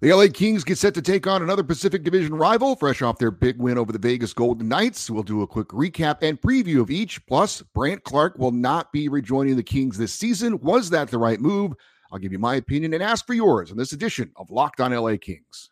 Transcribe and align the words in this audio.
The 0.00 0.12
LA 0.12 0.28
Kings 0.32 0.62
get 0.62 0.78
set 0.78 0.94
to 0.94 1.02
take 1.02 1.26
on 1.26 1.42
another 1.42 1.64
Pacific 1.64 2.04
Division 2.04 2.32
rival, 2.32 2.76
fresh 2.76 3.02
off 3.02 3.18
their 3.18 3.32
big 3.32 3.58
win 3.58 3.76
over 3.76 3.90
the 3.90 3.98
Vegas 3.98 4.32
Golden 4.32 4.68
Knights. 4.68 5.10
We'll 5.10 5.24
do 5.24 5.42
a 5.42 5.46
quick 5.46 5.66
recap 5.68 6.18
and 6.22 6.40
preview 6.40 6.80
of 6.80 6.88
each. 6.88 7.26
Plus, 7.26 7.62
Brandt 7.74 8.04
Clark 8.04 8.38
will 8.38 8.52
not 8.52 8.92
be 8.92 9.08
rejoining 9.08 9.56
the 9.56 9.62
Kings 9.64 9.98
this 9.98 10.12
season. 10.12 10.60
Was 10.60 10.90
that 10.90 11.10
the 11.10 11.18
right 11.18 11.40
move? 11.40 11.72
I'll 12.12 12.20
give 12.20 12.30
you 12.30 12.38
my 12.38 12.54
opinion 12.54 12.94
and 12.94 13.02
ask 13.02 13.26
for 13.26 13.34
yours 13.34 13.72
in 13.72 13.76
this 13.76 13.92
edition 13.92 14.30
of 14.36 14.52
Locked 14.52 14.80
On 14.80 14.92
LA 14.92 15.16
Kings. 15.16 15.70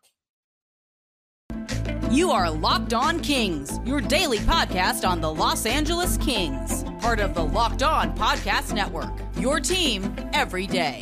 You 2.11 2.33
are 2.33 2.51
Locked 2.51 2.95
On 2.95 3.21
Kings, 3.21 3.79
your 3.85 4.01
daily 4.01 4.39
podcast 4.39 5.09
on 5.09 5.21
the 5.21 5.33
Los 5.33 5.67
Angeles 5.67 6.17
Kings, 6.17 6.83
part 6.99 7.21
of 7.21 7.33
the 7.35 7.45
Locked 7.45 7.85
On 7.85 8.13
Podcast 8.17 8.75
Network. 8.75 9.13
Your 9.39 9.61
team 9.61 10.17
every 10.33 10.67
day. 10.67 11.01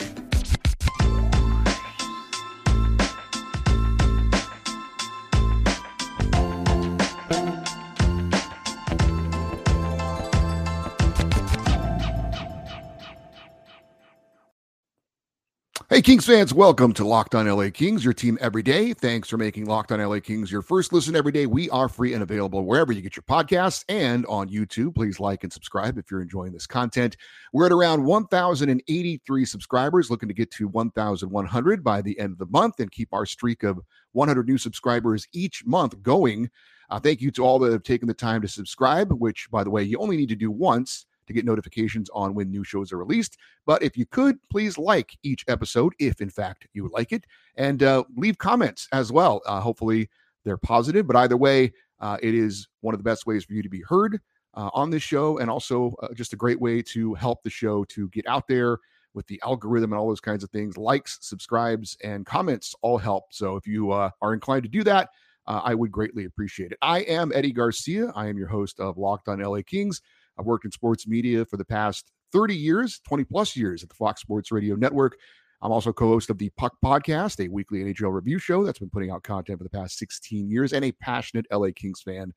Hey, 15.94 16.02
Kings 16.02 16.26
fans, 16.26 16.52
welcome 16.52 16.92
to 16.94 17.06
Locked 17.06 17.36
On 17.36 17.46
LA 17.46 17.70
Kings, 17.72 18.04
your 18.04 18.12
team 18.12 18.36
every 18.40 18.64
day. 18.64 18.94
Thanks 18.94 19.28
for 19.28 19.36
making 19.36 19.66
Locked 19.66 19.92
On 19.92 20.00
LA 20.00 20.18
Kings 20.18 20.50
your 20.50 20.60
first 20.60 20.92
listen 20.92 21.14
every 21.14 21.30
day. 21.30 21.46
We 21.46 21.70
are 21.70 21.88
free 21.88 22.14
and 22.14 22.22
available 22.24 22.64
wherever 22.64 22.90
you 22.90 23.00
get 23.00 23.14
your 23.14 23.22
podcasts 23.22 23.84
and 23.88 24.26
on 24.26 24.48
YouTube. 24.48 24.96
Please 24.96 25.20
like 25.20 25.44
and 25.44 25.52
subscribe 25.52 25.96
if 25.96 26.10
you're 26.10 26.20
enjoying 26.20 26.52
this 26.52 26.66
content. 26.66 27.16
We're 27.52 27.66
at 27.66 27.70
around 27.70 28.02
1,083 28.02 29.44
subscribers, 29.44 30.10
looking 30.10 30.28
to 30.28 30.34
get 30.34 30.50
to 30.50 30.66
1,100 30.66 31.84
by 31.84 32.02
the 32.02 32.18
end 32.18 32.32
of 32.32 32.38
the 32.38 32.46
month 32.46 32.80
and 32.80 32.90
keep 32.90 33.10
our 33.12 33.24
streak 33.24 33.62
of 33.62 33.78
100 34.14 34.48
new 34.48 34.58
subscribers 34.58 35.28
each 35.32 35.64
month 35.64 36.02
going. 36.02 36.50
Uh, 36.90 36.98
thank 36.98 37.20
you 37.20 37.30
to 37.30 37.44
all 37.44 37.60
that 37.60 37.70
have 37.70 37.84
taken 37.84 38.08
the 38.08 38.14
time 38.14 38.42
to 38.42 38.48
subscribe, 38.48 39.12
which, 39.12 39.48
by 39.52 39.62
the 39.62 39.70
way, 39.70 39.84
you 39.84 39.98
only 39.98 40.16
need 40.16 40.30
to 40.30 40.34
do 40.34 40.50
once 40.50 41.06
to 41.26 41.32
get 41.32 41.44
notifications 41.44 42.10
on 42.14 42.34
when 42.34 42.50
new 42.50 42.64
shows 42.64 42.92
are 42.92 42.98
released. 42.98 43.36
But 43.66 43.82
if 43.82 43.96
you 43.96 44.06
could, 44.06 44.38
please 44.50 44.78
like 44.78 45.16
each 45.22 45.44
episode, 45.48 45.94
if 45.98 46.20
in 46.20 46.30
fact 46.30 46.66
you 46.72 46.90
like 46.92 47.12
it, 47.12 47.24
and 47.56 47.82
uh, 47.82 48.04
leave 48.16 48.38
comments 48.38 48.88
as 48.92 49.12
well. 49.12 49.42
Uh, 49.46 49.60
hopefully 49.60 50.08
they're 50.44 50.58
positive, 50.58 51.06
but 51.06 51.16
either 51.16 51.36
way, 51.36 51.72
uh, 52.00 52.18
it 52.22 52.34
is 52.34 52.68
one 52.80 52.94
of 52.94 52.98
the 52.98 53.04
best 53.04 53.26
ways 53.26 53.44
for 53.44 53.54
you 53.54 53.62
to 53.62 53.68
be 53.68 53.82
heard 53.82 54.20
uh, 54.54 54.70
on 54.74 54.90
this 54.90 55.02
show, 55.02 55.38
and 55.38 55.50
also 55.50 55.94
uh, 56.02 56.12
just 56.14 56.32
a 56.32 56.36
great 56.36 56.60
way 56.60 56.82
to 56.82 57.14
help 57.14 57.42
the 57.42 57.50
show 57.50 57.84
to 57.84 58.08
get 58.10 58.26
out 58.26 58.46
there 58.46 58.78
with 59.14 59.26
the 59.26 59.40
algorithm 59.44 59.92
and 59.92 59.98
all 59.98 60.08
those 60.08 60.20
kinds 60.20 60.44
of 60.44 60.50
things. 60.50 60.76
Likes, 60.76 61.18
subscribes, 61.22 61.96
and 62.02 62.26
comments 62.26 62.74
all 62.82 62.98
help. 62.98 63.24
So 63.30 63.56
if 63.56 63.66
you 63.66 63.92
uh, 63.92 64.10
are 64.20 64.34
inclined 64.34 64.64
to 64.64 64.68
do 64.68 64.82
that, 64.84 65.10
I 65.46 65.74
would 65.74 65.92
greatly 65.92 66.24
appreciate 66.24 66.72
it. 66.72 66.78
I 66.80 67.00
am 67.00 67.30
Eddie 67.34 67.52
Garcia. 67.52 68.10
I 68.14 68.28
am 68.28 68.38
your 68.38 68.48
host 68.48 68.80
of 68.80 68.96
Locked 68.96 69.28
on 69.28 69.40
LA 69.40 69.60
Kings. 69.60 70.00
I've 70.38 70.46
worked 70.46 70.64
in 70.64 70.70
sports 70.70 71.06
media 71.06 71.44
for 71.44 71.56
the 71.56 71.64
past 71.64 72.10
30 72.32 72.56
years, 72.56 73.00
20 73.06 73.24
plus 73.24 73.56
years 73.56 73.82
at 73.82 73.88
the 73.88 73.94
Fox 73.94 74.20
Sports 74.20 74.50
Radio 74.50 74.74
Network. 74.74 75.16
I'm 75.62 75.72
also 75.72 75.92
co 75.92 76.08
host 76.08 76.28
of 76.30 76.38
the 76.38 76.50
Puck 76.56 76.76
Podcast, 76.84 77.44
a 77.44 77.48
weekly 77.48 77.78
NHL 77.80 78.12
review 78.12 78.38
show 78.38 78.64
that's 78.64 78.78
been 78.78 78.90
putting 78.90 79.10
out 79.10 79.22
content 79.22 79.58
for 79.58 79.64
the 79.64 79.70
past 79.70 79.96
16 79.98 80.50
years, 80.50 80.72
and 80.72 80.84
a 80.84 80.92
passionate 80.92 81.46
LA 81.50 81.68
Kings 81.74 82.02
fan 82.02 82.32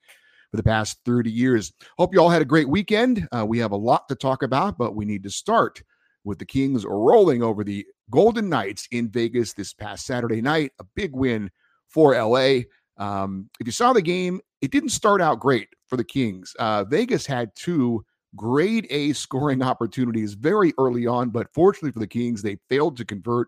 for 0.50 0.58
the 0.58 0.64
past 0.64 1.00
30 1.06 1.30
years. 1.30 1.74
Hope 1.98 2.14
you 2.14 2.22
all 2.22 2.30
had 2.30 2.42
a 2.42 2.46
great 2.46 2.70
weekend. 2.70 3.28
Uh, 3.32 3.46
we 3.46 3.60
have 3.60 3.72
a 3.72 3.78
lot 3.78 4.08
to 4.08 4.16
talk 4.16 4.44
about, 4.44 4.78
but 4.78 4.96
we 4.96 5.04
need 5.04 5.24
to 5.24 5.30
start 5.30 5.82
with 6.24 6.40
the 6.40 6.46
Kings 6.46 6.86
rolling 6.86 7.44
over 7.44 7.64
the 7.64 7.86
Golden 8.10 8.50
Knights 8.50 8.88
in 8.92 9.10
Vegas 9.10 9.54
this 9.54 9.74
past 9.74 10.06
Saturday 10.06 10.42
night. 10.42 10.72
A 10.80 10.86
big 10.96 11.14
win 11.14 11.50
for 11.90 12.16
LA. 12.16 12.60
Um, 12.98 13.50
if 13.60 13.68
you 13.68 13.72
saw 13.72 13.94
the 13.94 14.02
game, 14.02 14.40
it 14.62 14.72
didn't 14.72 14.90
start 14.90 15.22
out 15.22 15.40
great 15.40 15.68
for 15.88 15.98
the 15.98 16.04
Kings. 16.04 16.54
Uh, 16.60 16.84
Vegas 16.84 17.26
had 17.26 17.56
two 17.56 18.06
grade 18.36 18.88
A 18.90 19.14
scoring 19.14 19.62
opportunities 19.64 20.34
very 20.34 20.74
early 20.78 21.08
on, 21.08 21.30
but 21.30 21.54
fortunately 21.54 21.92
for 21.92 22.00
the 22.00 22.08
Kings, 22.08 22.42
they 22.42 22.58
failed 22.70 22.98
to 22.98 23.06
convert 23.06 23.48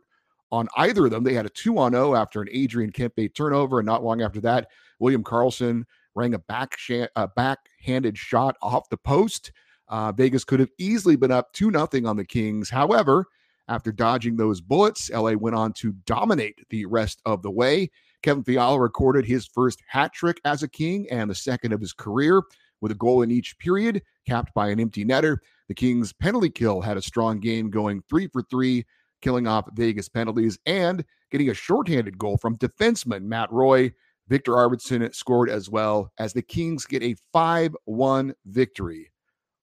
on 0.51 0.67
either 0.77 1.05
of 1.05 1.11
them. 1.11 1.23
They 1.23 1.33
had 1.33 1.45
a 1.45 1.49
2 1.49 1.77
on 1.77 1.91
0 1.91 2.15
after 2.15 2.41
an 2.41 2.49
Adrian 2.51 2.91
Kempe 2.91 3.33
turnover, 3.35 3.79
and 3.79 3.85
not 3.85 4.03
long 4.03 4.21
after 4.21 4.41
that, 4.41 4.67
William 4.99 5.23
Karlsson 5.23 5.83
rang 6.15 6.33
a 6.33 6.39
back 6.39 6.75
sh- 6.77 7.07
a 7.15 7.27
backhanded 7.27 8.17
shot 8.17 8.55
off 8.61 8.89
the 8.89 8.97
post. 8.97 9.51
Uh, 9.87 10.11
Vegas 10.11 10.43
could 10.43 10.59
have 10.59 10.71
easily 10.77 11.15
been 11.15 11.31
up 11.31 11.51
2 11.53 11.71
nothing 11.71 12.05
on 12.05 12.17
the 12.17 12.25
Kings. 12.25 12.69
However, 12.69 13.25
after 13.67 13.91
dodging 13.91 14.35
those 14.35 14.61
bullets, 14.61 15.11
LA 15.11 15.33
went 15.33 15.55
on 15.55 15.73
to 15.73 15.93
dominate 16.05 16.57
the 16.69 16.85
rest 16.87 17.21
of 17.25 17.43
the 17.43 17.51
way. 17.51 17.91
Kevin 18.21 18.43
Fiala 18.43 18.79
recorded 18.79 19.25
his 19.25 19.47
first 19.47 19.81
hat 19.87 20.13
trick 20.13 20.39
as 20.45 20.63
a 20.63 20.67
King 20.67 21.07
and 21.09 21.29
the 21.29 21.35
second 21.35 21.73
of 21.73 21.79
his 21.79 21.93
career 21.93 22.43
with 22.81 22.91
a 22.91 22.95
goal 22.95 23.21
in 23.21 23.31
each 23.31 23.57
period, 23.59 24.01
capped 24.27 24.53
by 24.53 24.69
an 24.69 24.79
empty 24.79 25.05
netter. 25.05 25.37
The 25.67 25.73
Kings' 25.73 26.13
penalty 26.13 26.49
kill 26.49 26.81
had 26.81 26.97
a 26.97 27.01
strong 27.01 27.39
game, 27.39 27.69
going 27.69 28.03
three 28.09 28.27
for 28.27 28.41
three, 28.43 28.85
killing 29.21 29.47
off 29.47 29.69
Vegas 29.73 30.09
penalties 30.09 30.57
and 30.65 31.03
getting 31.31 31.49
a 31.49 31.53
shorthanded 31.53 32.17
goal 32.17 32.37
from 32.37 32.57
defenseman 32.57 33.23
Matt 33.23 33.51
Roy. 33.51 33.91
Viktor 34.27 34.53
Arvidsson 34.53 35.13
scored 35.13 35.49
as 35.49 35.69
well 35.69 36.11
as 36.19 36.33
the 36.33 36.41
Kings 36.41 36.85
get 36.85 37.01
a 37.01 37.15
5 37.33 37.75
1 37.85 38.33
victory 38.45 39.11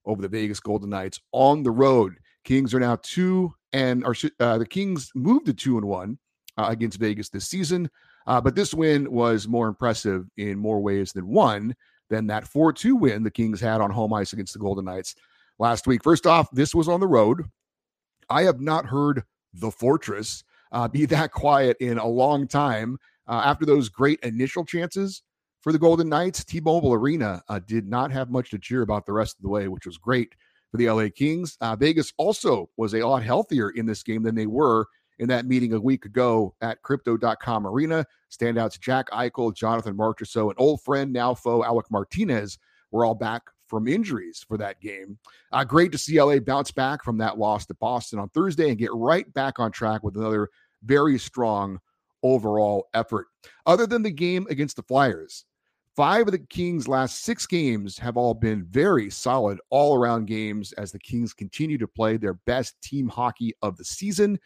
over 0.05 0.21
the 0.21 0.29
Vegas 0.29 0.61
Golden 0.61 0.91
Knights 0.91 1.21
on 1.33 1.63
the 1.63 1.71
road. 1.71 2.17
Kings 2.45 2.75
are 2.75 2.81
now 2.81 2.97
two 3.03 3.55
and 3.73 4.05
are 4.05 4.15
uh, 4.41 4.59
the 4.59 4.67
Kings 4.67 5.11
moved 5.15 5.47
to 5.47 5.55
two 5.55 5.79
and 5.79 5.87
one 5.87 6.19
uh, 6.57 6.67
against 6.69 6.99
Vegas 6.99 7.29
this 7.29 7.47
season. 7.47 7.91
Uh, 8.27 8.41
but 8.41 8.55
this 8.55 8.75
win 8.75 9.11
was 9.11 9.47
more 9.47 9.69
impressive 9.69 10.27
in 10.37 10.59
more 10.59 10.81
ways 10.81 11.13
than 11.13 11.29
one 11.29 11.75
than 12.11 12.27
that 12.27 12.47
4 12.47 12.73
2 12.73 12.97
win 12.97 13.23
the 13.23 13.31
Kings 13.31 13.61
had 13.61 13.81
on 13.81 13.91
home 13.91 14.13
ice 14.13 14.33
against 14.33 14.53
the 14.53 14.59
Golden 14.59 14.85
Knights 14.85 15.15
last 15.59 15.87
week. 15.87 16.03
First 16.03 16.27
off, 16.27 16.49
this 16.53 16.75
was 16.75 16.89
on 16.89 17.01
the 17.01 17.07
road. 17.07 17.45
I 18.29 18.43
have 18.43 18.61
not 18.61 18.87
heard 18.87 19.23
the 19.55 19.71
Fortress 19.71 20.45
uh, 20.73 20.89
be 20.89 21.07
that 21.07 21.33
quiet 21.33 21.77
in 21.81 21.99
a 21.99 22.07
long 22.07 22.47
time. 22.47 22.99
Uh, 23.29 23.43
after 23.45 23.67
those 23.67 23.89
great 23.89 24.21
initial 24.21 24.65
chances 24.65 25.23
for 25.61 25.73
the 25.73 25.79
Golden 25.79 26.09
Knights, 26.09 26.45
T 26.45 26.61
Mobile 26.61 26.93
Arena 26.93 27.43
uh, 27.49 27.59
did 27.59 27.89
not 27.89 28.13
have 28.13 28.31
much 28.31 28.51
to 28.51 28.59
cheer 28.59 28.83
about 28.83 29.05
the 29.05 29.13
rest 29.13 29.37
of 29.37 29.43
the 29.43 29.49
way, 29.49 29.67
which 29.67 29.87
was 29.87 29.99
great 29.99 30.35
for 30.71 30.77
the 30.77 30.89
LA 30.89 31.09
Kings. 31.15 31.57
Uh, 31.61 31.75
Vegas 31.75 32.13
also 32.19 32.71
was 32.77 32.95
a 32.95 33.03
lot 33.03 33.23
healthier 33.25 33.71
in 33.71 33.85
this 33.87 34.05
game 34.05 34.23
than 34.23 34.37
they 34.37 34.47
were 34.47 34.87
in 35.19 35.29
that 35.29 35.47
meeting 35.47 35.73
a 35.73 35.81
week 35.81 36.05
ago 36.05 36.55
at 36.61 36.83
crypto.com 36.83 37.67
arena. 37.67 38.05
Standouts 38.31 38.81
Jack 38.81 39.11
Eichel, 39.11 39.55
Jonathan 39.55 39.97
Marchessault, 39.97 40.51
and 40.51 40.59
old 40.59 40.83
friend, 40.83 41.13
now 41.13 41.35
foe 41.35 41.65
Alec 41.65 41.87
Martinez 41.91 42.59
were 42.91 43.05
all 43.05 43.15
back 43.15 43.43
from 43.67 43.89
injuries 43.89 44.45
for 44.47 44.57
that 44.59 44.81
game. 44.81 45.19
Uh, 45.53 45.65
great 45.65 45.93
to 45.93 45.99
see 45.99 46.21
LA 46.21 46.39
bounce 46.39 46.71
back 46.71 47.03
from 47.03 47.19
that 47.19 47.39
loss 47.39 47.67
to 47.67 47.75
Boston 47.75 48.19
on 48.19 48.29
Thursday 48.31 48.69
and 48.69 48.79
get 48.79 48.93
right 48.95 49.33
back 49.35 49.59
on 49.59 49.73
track 49.73 50.03
with 50.03 50.17
another 50.17 50.49
very 50.85 51.19
strong 51.19 51.79
overall 52.23 52.89
effort. 52.95 53.27
Other 53.67 53.87
than 53.87 54.03
the 54.03 54.11
game 54.11 54.47
against 54.51 54.77
the 54.77 54.83
Flyers, 54.83 55.45
five 55.95 56.27
of 56.27 56.33
the 56.33 56.39
Kings' 56.39 56.89
last 56.89 57.25
six 57.25 57.47
games 57.47 57.99
have 57.99 58.17
all 58.17 58.35
been 58.35 58.65
very 58.65 59.11
solid 59.11 59.61
all 59.71 59.97
around 59.97 60.27
games 60.27 60.73
as 60.73 60.93
the 60.93 60.99
Kings 60.99 61.33
continue 61.33 61.79
to 61.79 61.89
play 61.89 62.17
their 62.17 62.35
best 62.35 62.81
team 62.83 63.09
hockey 63.09 63.53
of 63.63 63.77
the 63.77 63.85
season. 63.85 64.39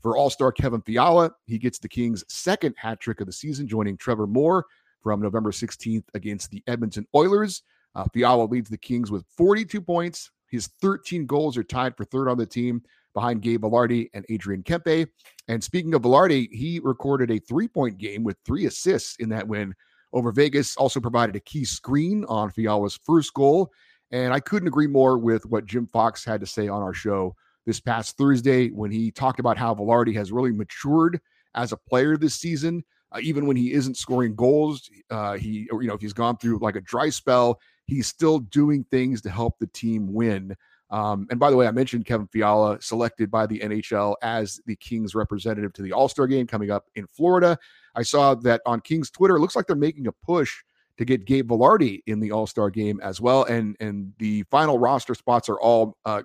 For 0.00 0.16
All 0.16 0.30
Star 0.30 0.52
Kevin 0.52 0.80
Fiala, 0.80 1.32
he 1.46 1.58
gets 1.58 1.78
the 1.78 1.88
Kings' 1.88 2.24
second 2.28 2.74
hat 2.78 3.00
trick 3.00 3.20
of 3.20 3.26
the 3.26 3.32
season, 3.32 3.66
joining 3.66 3.96
Trevor 3.96 4.26
Moore 4.26 4.64
from 5.02 5.20
November 5.20 5.50
16th 5.50 6.04
against 6.14 6.50
the 6.50 6.62
Edmonton 6.66 7.06
Oilers. 7.14 7.62
Uh, 7.94 8.04
Fiala 8.12 8.44
leads 8.44 8.70
the 8.70 8.78
Kings 8.78 9.10
with 9.10 9.24
42 9.36 9.80
points. 9.80 10.30
His 10.50 10.68
13 10.80 11.26
goals 11.26 11.56
are 11.56 11.64
tied 11.64 11.96
for 11.96 12.04
third 12.04 12.28
on 12.28 12.38
the 12.38 12.46
team 12.46 12.82
behind 13.12 13.42
Gabe 13.42 13.62
Vilardi 13.62 14.08
and 14.14 14.24
Adrian 14.28 14.62
Kempe. 14.62 15.08
And 15.48 15.62
speaking 15.62 15.94
of 15.94 16.02
Vilardi, 16.02 16.48
he 16.52 16.80
recorded 16.82 17.30
a 17.30 17.38
three 17.38 17.68
point 17.68 17.98
game 17.98 18.22
with 18.22 18.36
three 18.44 18.66
assists 18.66 19.16
in 19.16 19.28
that 19.30 19.48
win 19.48 19.74
over 20.12 20.30
Vegas. 20.30 20.76
Also 20.76 21.00
provided 21.00 21.34
a 21.34 21.40
key 21.40 21.64
screen 21.64 22.24
on 22.28 22.50
Fiala's 22.50 22.98
first 23.04 23.34
goal. 23.34 23.72
And 24.10 24.32
I 24.32 24.40
couldn't 24.40 24.68
agree 24.68 24.86
more 24.86 25.18
with 25.18 25.44
what 25.46 25.66
Jim 25.66 25.88
Fox 25.92 26.24
had 26.24 26.40
to 26.40 26.46
say 26.46 26.68
on 26.68 26.82
our 26.82 26.94
show 26.94 27.34
this 27.68 27.80
past 27.80 28.16
Thursday 28.16 28.70
when 28.70 28.90
he 28.90 29.10
talked 29.10 29.40
about 29.40 29.58
how 29.58 29.74
Vilardi 29.74 30.14
has 30.14 30.32
really 30.32 30.52
matured 30.52 31.20
as 31.54 31.70
a 31.70 31.76
player 31.76 32.16
this 32.16 32.34
season. 32.34 32.82
Uh, 33.12 33.18
even 33.22 33.46
when 33.46 33.56
he 33.56 33.72
isn't 33.72 33.96
scoring 33.96 34.34
goals, 34.34 34.90
uh, 35.10 35.34
he 35.34 35.68
or, 35.70 35.82
you 35.82 35.88
know 35.88 35.94
if 35.94 36.00
he's 36.00 36.14
gone 36.14 36.36
through 36.38 36.58
like 36.60 36.76
a 36.76 36.80
dry 36.80 37.10
spell, 37.10 37.60
he's 37.86 38.06
still 38.06 38.38
doing 38.38 38.84
things 38.90 39.20
to 39.20 39.30
help 39.30 39.58
the 39.58 39.66
team 39.68 40.12
win. 40.12 40.56
Um, 40.90 41.26
and 41.30 41.38
by 41.38 41.50
the 41.50 41.56
way, 41.56 41.66
I 41.66 41.70
mentioned 41.70 42.06
Kevin 42.06 42.26
Fiala 42.28 42.80
selected 42.80 43.30
by 43.30 43.46
the 43.46 43.58
NHL 43.58 44.14
as 44.22 44.60
the 44.64 44.76
Kings 44.76 45.14
representative 45.14 45.74
to 45.74 45.82
the 45.82 45.92
All 45.92 46.08
Star 46.08 46.26
game 46.26 46.46
coming 46.46 46.70
up 46.70 46.86
in 46.94 47.06
Florida. 47.06 47.58
I 47.94 48.02
saw 48.02 48.34
that 48.36 48.62
on 48.64 48.80
Kings 48.80 49.10
Twitter. 49.10 49.36
It 49.36 49.40
looks 49.40 49.56
like 49.56 49.66
they're 49.66 49.76
making 49.76 50.06
a 50.06 50.12
push 50.12 50.62
to 50.96 51.04
get 51.04 51.26
Gabe 51.26 51.50
Vilardi 51.50 52.00
in 52.06 52.20
the 52.20 52.32
All 52.32 52.46
Star 52.46 52.70
game 52.70 52.98
as 53.02 53.20
well. 53.20 53.44
And 53.44 53.76
and 53.78 54.14
the 54.18 54.44
final 54.50 54.78
roster 54.78 55.14
spots 55.14 55.50
are 55.50 55.60
all 55.60 55.98
uh, 56.06 56.22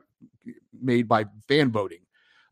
made 0.81 1.07
by 1.07 1.25
fan 1.47 1.71
voting. 1.71 1.99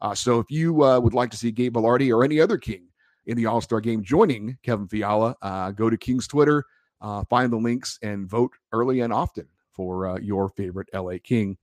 Uh, 0.02 0.16
so 0.16 0.40
if 0.40 0.50
you 0.50 0.84
uh, 0.84 1.00
would 1.00 1.14
like 1.14 1.30
to 1.32 1.38
see 1.38 1.52
Gabe 1.52 1.76
Vilardi 1.76 2.16
or 2.16 2.24
any 2.24 2.40
other 2.40 2.58
King 2.58 2.88
in 3.26 3.38
the 3.38 3.46
All 3.46 3.62
Star 3.62 3.82
game, 3.82 4.04
joining 4.04 4.58
Kevin 4.64 4.88
Fiala. 4.88 5.36
Uh, 5.42 5.72
go 5.72 5.90
to 5.90 5.98
Kings 5.98 6.28
Twitter, 6.28 6.66
uh, 7.02 7.24
find 7.30 7.52
the 7.52 7.58
links, 7.58 8.00
and 8.02 8.28
vote 8.28 8.52
early 8.72 9.02
and 9.02 9.14
often 9.14 9.48
for 9.74 10.08
uh, 10.08 10.20
your 10.20 10.50
favorite 10.50 10.90
LA 10.94 11.16
King. 11.24 11.58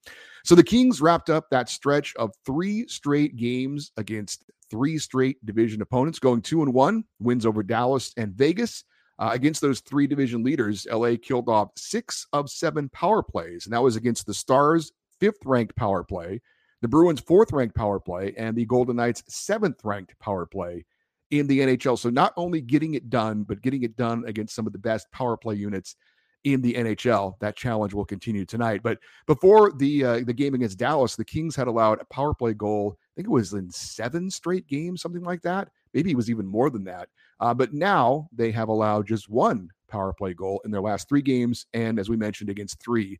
So 0.45 0.55
the 0.55 0.63
Kings 0.63 1.01
wrapped 1.01 1.31
up 1.31 1.47
that 1.51 1.69
stretch 1.69 2.15
of 2.17 2.33
three 2.47 2.87
straight 2.89 3.37
games 3.37 3.93
against 3.97 4.45
three 4.71 4.99
straight 4.99 5.45
division 5.45 5.83
opponents, 5.83 6.19
going 6.19 6.43
two 6.43 6.63
and 6.63 6.73
one, 6.73 7.05
wins 7.21 7.45
over 7.45 7.63
Dallas 7.63 8.13
and 8.17 8.35
Vegas. 8.35 8.85
Uh, 9.21 9.31
against 9.33 9.61
those 9.61 9.81
three 9.81 10.07
division 10.07 10.45
leaders, 10.45 10.87
LA 10.89 11.15
killed 11.21 11.49
off 11.49 11.71
six 11.77 12.25
of 12.33 12.49
seven 12.49 12.89
power 12.91 13.21
plays, 13.21 13.67
and 13.67 13.73
that 13.73 13.83
was 13.83 13.97
against 13.97 14.27
the 14.27 14.35
Stars' 14.35 14.93
fifth 15.21 15.45
ranked 15.45 15.77
power 15.77 16.05
play, 16.05 16.41
the 16.83 16.89
Bruins' 16.89 17.21
fourth 17.21 17.53
ranked 17.53 17.75
power 17.75 18.01
play, 18.01 18.35
and 18.37 18.57
the 18.57 18.67
Golden 18.67 18.97
Knights' 18.97 19.25
seventh 19.29 19.81
ranked 19.85 20.19
power 20.19 20.47
play 20.47 20.85
in 21.31 21.47
the 21.47 21.61
NHL. 21.61 21.99
So 21.99 22.11
not 22.11 22.33
only 22.37 22.61
getting 22.61 22.95
it 22.95 23.11
done, 23.11 23.43
but 23.43 23.63
getting 23.63 23.83
it 23.83 23.97
done 23.97 24.25
against 24.27 24.55
some 24.55 24.67
of 24.67 24.73
the 24.73 24.79
best 24.79 25.11
power 25.13 25.37
play 25.37 25.55
units 25.55 25.97
in 26.45 26.63
the 26.63 26.75
NHL. 26.75 27.35
That 27.41 27.57
challenge 27.57 27.95
will 27.95 28.05
continue 28.05 28.45
tonight. 28.45 28.83
But 28.83 28.99
before 29.27 29.73
the 29.73 30.05
uh, 30.05 30.21
the 30.25 30.33
game 30.33 30.55
against 30.55 30.79
Dallas, 30.79 31.17
the 31.17 31.25
Kings 31.25 31.57
had 31.57 31.67
allowed 31.67 32.01
a 32.01 32.07
power 32.07 32.35
play 32.35 32.55
goal. 32.55 32.97
I 32.99 33.11
think 33.17 33.27
it 33.27 33.33
was 33.33 33.53
in 33.53 33.71
seven 33.71 34.31
straight 34.31 34.67
games, 34.67 35.03
something 35.03 35.25
like 35.25 35.43
that. 35.43 35.69
Maybe 35.95 36.11
it 36.11 36.17
was 36.17 36.31
even 36.31 36.47
more 36.47 36.71
than 36.71 36.85
that. 36.85 37.09
Uh, 37.41 37.55
but 37.55 37.73
now 37.73 38.29
they 38.33 38.51
have 38.53 38.69
allowed 38.69 39.07
just 39.07 39.29
one 39.29 39.69
power 39.89 40.13
play 40.13 40.35
goal 40.35 40.61
in 40.65 40.71
their 40.71 40.81
last 40.81 41.09
three 41.09 41.23
games. 41.23 41.67
And 41.73 41.99
as 41.99 42.09
we 42.09 42.17
mentioned, 42.17 42.51
against 42.51 42.81
three 42.83 43.19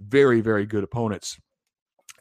very, 0.00 0.40
very 0.40 0.66
good 0.66 0.84
opponents. 0.84 1.38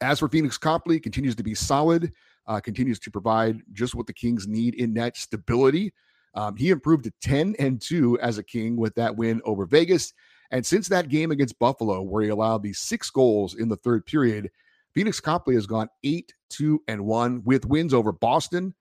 As 0.01 0.19
for 0.19 0.27
Phoenix 0.27 0.57
Copley, 0.57 1.00
continues 1.00 1.35
to 1.35 1.44
be 1.44 1.56
solid, 1.56 2.12
uh, 2.47 2.59
continues 2.59 3.00
to 3.00 3.12
provide 3.12 3.62
just 3.74 3.95
what 3.95 4.07
the 4.07 4.13
Kings 4.13 4.47
need 4.47 4.75
in 4.75 4.94
net 4.94 5.18
stability. 5.18 5.94
Um, 6.33 6.56
he 6.56 6.69
improved 6.69 7.06
to 7.06 7.13
10 7.21 7.56
and 7.59 7.81
2 7.81 8.19
as 8.19 8.38
a 8.38 8.44
King 8.44 8.77
with 8.77 8.94
that 8.95 9.15
win 9.15 9.41
over 9.44 9.65
Vegas. 9.65 10.13
And 10.51 10.65
since 10.65 10.88
that 10.88 11.09
game 11.09 11.31
against 11.31 11.59
Buffalo, 11.59 12.01
where 12.01 12.24
he 12.24 12.29
allowed 12.29 12.63
the 12.63 12.74
six 12.74 13.09
goals 13.09 13.56
in 13.56 13.68
the 13.68 13.75
third 13.77 14.06
period, 14.06 14.50
Phoenix 14.94 15.19
Copley 15.19 15.56
has 15.56 15.68
gone 15.68 15.89
8 16.03 16.31
2 16.50 16.83
and 16.88 17.06
1 17.06 17.44
with 17.44 17.65
wins 17.65 17.94
over 17.94 18.12
Boston, 18.12 18.73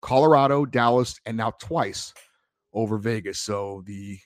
Colorado, 0.00 0.64
Dallas, 0.64 1.20
and 1.26 1.36
now 1.36 1.50
twice 1.60 2.14
over 2.72 2.96
Vegas. 2.96 3.38
So 3.40 3.82
the 3.86 4.18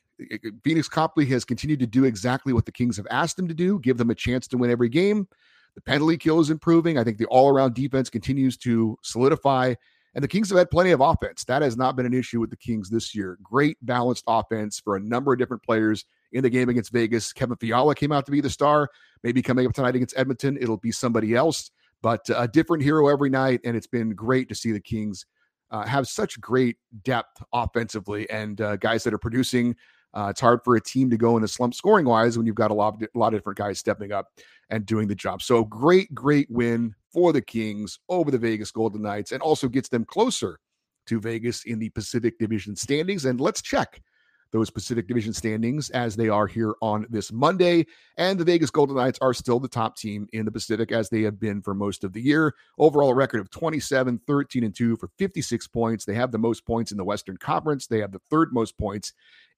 Phoenix 0.62 0.88
Copley 0.88 1.26
has 1.26 1.44
continued 1.44 1.80
to 1.80 1.86
do 1.86 2.04
exactly 2.04 2.52
what 2.52 2.66
the 2.66 2.72
Kings 2.72 2.96
have 2.96 3.06
asked 3.10 3.38
him 3.38 3.48
to 3.48 3.54
do, 3.54 3.78
give 3.80 3.96
them 3.98 4.10
a 4.10 4.14
chance 4.14 4.46
to 4.48 4.58
win 4.58 4.70
every 4.70 4.88
game. 4.88 5.26
The 5.74 5.80
penalty 5.80 6.16
kill 6.16 6.40
is 6.40 6.50
improving. 6.50 6.98
I 6.98 7.04
think 7.04 7.18
the 7.18 7.26
all 7.26 7.48
around 7.48 7.74
defense 7.74 8.08
continues 8.08 8.56
to 8.58 8.96
solidify. 9.02 9.74
And 10.14 10.22
the 10.22 10.28
Kings 10.28 10.48
have 10.50 10.58
had 10.58 10.70
plenty 10.70 10.92
of 10.92 11.00
offense. 11.00 11.44
That 11.44 11.62
has 11.62 11.76
not 11.76 11.96
been 11.96 12.06
an 12.06 12.14
issue 12.14 12.38
with 12.38 12.50
the 12.50 12.56
Kings 12.56 12.88
this 12.88 13.14
year. 13.14 13.36
Great 13.42 13.76
balanced 13.82 14.22
offense 14.28 14.78
for 14.78 14.94
a 14.96 15.00
number 15.00 15.32
of 15.32 15.38
different 15.40 15.64
players 15.64 16.04
in 16.32 16.42
the 16.42 16.50
game 16.50 16.68
against 16.68 16.92
Vegas. 16.92 17.32
Kevin 17.32 17.56
Fiala 17.56 17.96
came 17.96 18.12
out 18.12 18.24
to 18.26 18.32
be 18.32 18.40
the 18.40 18.50
star. 18.50 18.88
Maybe 19.24 19.42
coming 19.42 19.66
up 19.66 19.72
tonight 19.72 19.96
against 19.96 20.16
Edmonton, 20.16 20.56
it'll 20.60 20.76
be 20.76 20.92
somebody 20.92 21.34
else, 21.34 21.70
but 22.02 22.20
a 22.36 22.46
different 22.46 22.84
hero 22.84 23.08
every 23.08 23.30
night. 23.30 23.60
And 23.64 23.76
it's 23.76 23.88
been 23.88 24.10
great 24.10 24.48
to 24.50 24.54
see 24.54 24.70
the 24.70 24.80
Kings 24.80 25.26
uh, 25.72 25.84
have 25.84 26.06
such 26.06 26.40
great 26.40 26.76
depth 27.02 27.42
offensively 27.52 28.30
and 28.30 28.60
uh, 28.60 28.76
guys 28.76 29.02
that 29.02 29.14
are 29.14 29.18
producing. 29.18 29.74
Uh, 30.14 30.28
it's 30.30 30.40
hard 30.40 30.60
for 30.64 30.76
a 30.76 30.80
team 30.80 31.10
to 31.10 31.16
go 31.16 31.36
in 31.36 31.44
a 31.44 31.48
slump 31.48 31.74
scoring 31.74 32.06
wise 32.06 32.38
when 32.38 32.46
you've 32.46 32.54
got 32.54 32.70
a 32.70 32.74
lot, 32.74 32.94
of, 32.94 33.02
a 33.02 33.18
lot 33.18 33.34
of 33.34 33.40
different 33.40 33.58
guys 33.58 33.78
stepping 33.78 34.12
up 34.12 34.28
and 34.70 34.86
doing 34.86 35.08
the 35.08 35.14
job. 35.14 35.42
So 35.42 35.64
great, 35.64 36.14
great 36.14 36.48
win 36.50 36.94
for 37.12 37.32
the 37.32 37.42
Kings 37.42 37.98
over 38.08 38.30
the 38.30 38.38
Vegas 38.38 38.70
Golden 38.70 39.02
Knights 39.02 39.32
and 39.32 39.42
also 39.42 39.68
gets 39.68 39.88
them 39.88 40.04
closer 40.04 40.58
to 41.06 41.20
Vegas 41.20 41.64
in 41.64 41.78
the 41.78 41.90
Pacific 41.90 42.38
Division 42.38 42.76
standings. 42.76 43.24
And 43.24 43.40
let's 43.40 43.60
check 43.60 44.00
those 44.52 44.70
Pacific 44.70 45.08
Division 45.08 45.32
standings 45.32 45.90
as 45.90 46.16
they 46.16 46.28
are 46.28 46.46
here 46.46 46.74
on 46.80 47.06
this 47.10 47.32
Monday. 47.32 47.86
And 48.16 48.38
the 48.38 48.44
Vegas 48.44 48.70
Golden 48.70 48.96
Knights 48.96 49.18
are 49.20 49.34
still 49.34 49.58
the 49.58 49.68
top 49.68 49.96
team 49.96 50.28
in 50.32 50.44
the 50.44 50.52
Pacific 50.52 50.92
as 50.92 51.08
they 51.08 51.22
have 51.22 51.40
been 51.40 51.62
for 51.62 51.74
most 51.74 52.04
of 52.04 52.12
the 52.12 52.20
year. 52.20 52.54
Overall 52.78 53.14
record 53.14 53.40
of 53.40 53.50
27, 53.50 54.20
13, 54.26 54.64
and 54.64 54.74
2 54.74 54.96
for 54.96 55.08
56 55.18 55.66
points. 55.68 56.04
They 56.04 56.14
have 56.14 56.32
the 56.32 56.38
most 56.38 56.64
points 56.64 56.92
in 56.92 56.98
the 56.98 57.04
Western 57.04 57.36
Conference. 57.36 57.86
They 57.86 58.00
have 58.00 58.12
the 58.12 58.20
third 58.30 58.52
most 58.52 58.78
points 58.78 59.12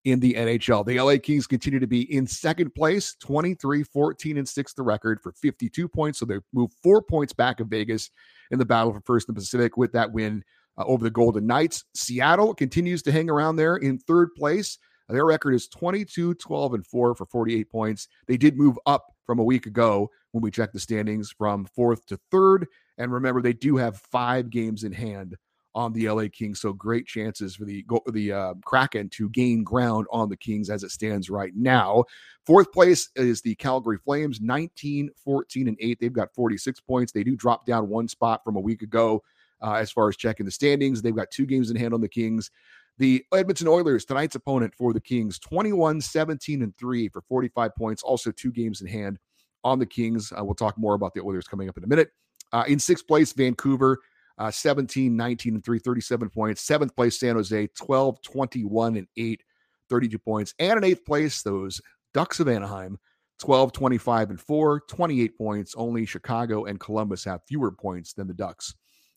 in 0.07 0.21
the 0.21 0.35
NHL. 0.35 0.87
The 0.87 1.01
LA 1.01 1.17
Kings 1.21 1.49
continue 1.49 1.81
to 1.81 1.87
be 1.87 2.15
in 2.15 2.29
second 2.29 2.75
place, 2.77 3.17
23, 3.21 3.83
14, 3.83 4.39
and 4.39 4.49
6 4.49 4.73
the 4.75 4.83
record 4.83 5.21
for 5.21 5.33
52 5.33 5.89
points. 5.89 6.21
So 6.21 6.25
they 6.25 6.39
move 6.53 6.71
four 6.81 7.03
points 7.03 7.33
back 7.33 7.59
of 7.59 7.67
Vegas 7.67 8.11
in 8.53 8.59
the 8.61 8.65
battle 8.65 8.93
for 8.93 9.01
first 9.01 9.29
in 9.29 9.35
the 9.35 9.41
Pacific 9.41 9.77
with 9.77 9.93
that 9.93 10.13
win 10.13 10.45
uh, 10.79 10.85
over 10.85 11.05
the 11.05 11.11
Golden 11.11 11.47
Knights. 11.47 11.85
Seattle 11.95 12.55
continues 12.55 13.03
to 13.03 13.13
hang 13.13 13.31
around 13.31 13.57
there 13.57 13.77
in 13.77 13.99
third 13.99 14.35
place. 14.35 14.79
Their 15.09 15.25
record 15.25 15.55
is 15.55 15.69
22, 15.69 16.35
12, 16.35 16.75
and 16.75 16.87
4 16.87 17.15
for 17.15 17.27
48 17.27 17.71
points. 17.71 18.09
They 18.27 18.37
did 18.37 18.57
move 18.57 18.77
up 18.87 19.07
from 19.25 19.39
a 19.39 19.45
week 19.45 19.67
ago 19.67 20.11
when 20.33 20.43
we 20.43 20.51
checked 20.51 20.73
the 20.73 20.81
standings 20.81 21.33
from 21.37 21.67
fourth 21.67 22.07
to 22.07 22.19
third. 22.31 22.67
And 22.99 23.13
remember, 23.13 23.43
they 23.43 23.53
do 23.53 23.77
have 23.77 23.99
five 24.11 24.51
games 24.51 24.85
in 24.85 24.93
hand 24.93 25.37
on 25.75 25.93
the 25.93 26.09
LA 26.09 26.25
Kings. 26.33 26.61
So 26.61 26.73
great 26.73 27.07
chances 27.07 27.55
for 27.55 27.67
the 27.67 27.85
the 28.13 28.33
uh, 28.33 28.55
Kraken 28.65 29.11
to 29.11 29.29
gain 29.29 29.63
ground 29.63 30.07
on 30.11 30.29
the 30.29 30.37
Kings 30.37 30.71
as 30.71 30.83
it 30.83 30.91
stands 30.91 31.29
right 31.29 31.53
now. 31.55 32.05
Fourth 32.47 32.73
place 32.73 33.11
is 33.15 33.43
the 33.43 33.55
Calgary 33.57 33.99
Flames, 33.99 34.41
19, 34.41 35.11
14, 35.23 35.69
and 35.69 35.77
8. 35.79 35.99
They've 36.01 36.13
got 36.13 36.35
46 36.35 36.81
points. 36.81 37.13
They 37.13 37.25
do 37.25 37.37
drop 37.37 37.67
down 37.67 37.89
one 37.89 38.09
spot 38.09 38.43
from 38.45 38.57
a 38.57 38.61
week 38.61 38.83
ago 38.83 39.23
uh, 39.63 39.75
as 39.75 39.91
far 39.91 40.09
as 40.09 40.17
checking 40.17 40.47
the 40.47 40.53
standings. 40.53 41.03
They've 41.03 41.15
got 41.15 41.31
two 41.31 41.47
games 41.47 41.71
in 41.71 41.77
hand 41.77 41.95
on 41.95 42.01
the 42.01 42.09
Kings. 42.09 42.51
The 42.99 43.25
Edmonton 43.35 43.69
Oilers, 43.69 44.05
tonight's 44.05 44.37
opponent 44.37 44.75
for 44.75 44.93
the 44.93 45.01
Kings, 45.01 45.39
21, 45.39 46.01
17, 46.01 46.63
and 46.63 46.77
3 46.79 47.09
for 47.09 47.21
45 47.23 47.75
points. 47.77 48.03
Also, 48.03 48.31
two 48.31 48.51
games 48.51 48.81
in 48.81 48.87
hand 48.87 49.19
on 49.65 49.79
the 49.79 49.87
Kings. 49.87 50.33
Uh, 50.33 50.43
we'll 50.43 50.55
talk 50.55 50.79
more 50.79 50.95
about 50.95 51.13
the 51.13 51.21
Oilers 51.21 51.47
coming 51.47 51.69
up 51.69 51.77
in 51.77 51.85
a 51.85 51.89
minute. 51.89 52.11
Uh, 52.53 52.65
in 52.69 52.79
sixth 52.79 53.07
place, 53.07 53.33
Vancouver, 53.33 53.99
uh, 54.39 54.51
17, 54.51 55.15
19, 55.15 55.55
and 55.57 55.65
3, 55.65 55.79
37 55.79 56.31
points. 56.31 56.63
Seventh 56.63 56.95
place, 56.97 57.19
San 57.19 57.37
Jose, 57.37 57.69
12, 57.77 58.23
21, 58.23 58.97
and 58.97 59.07
8, 59.17 59.43
32 59.91 60.19
points. 60.19 60.55
And 60.59 60.79
in 60.79 60.85
eighth 60.85 61.05
place, 61.05 61.43
those 61.43 61.81
Ducks 62.15 62.41
of 62.41 62.49
Anaheim, 62.49 62.99
12, 63.41 63.73
25, 63.73 64.31
and 64.31 64.41
4, 64.41 64.81
28 64.89 65.37
points. 65.37 65.75
Only 65.77 66.07
Chicago 66.07 66.65
and 66.65 66.81
Columbus 66.81 67.25
have 67.25 67.43
fewer 67.47 67.73
points 67.73 68.15
than 68.15 68.27
the 68.27 68.35
Ducks 68.35 68.75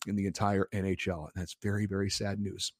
in 0.07 0.15
the 0.15 0.27
entire 0.27 0.67
NHL. 0.73 1.23
And 1.23 1.31
that's 1.35 1.55
very, 1.61 1.85
very 1.85 2.09
sad 2.09 2.39
news, 2.39 2.73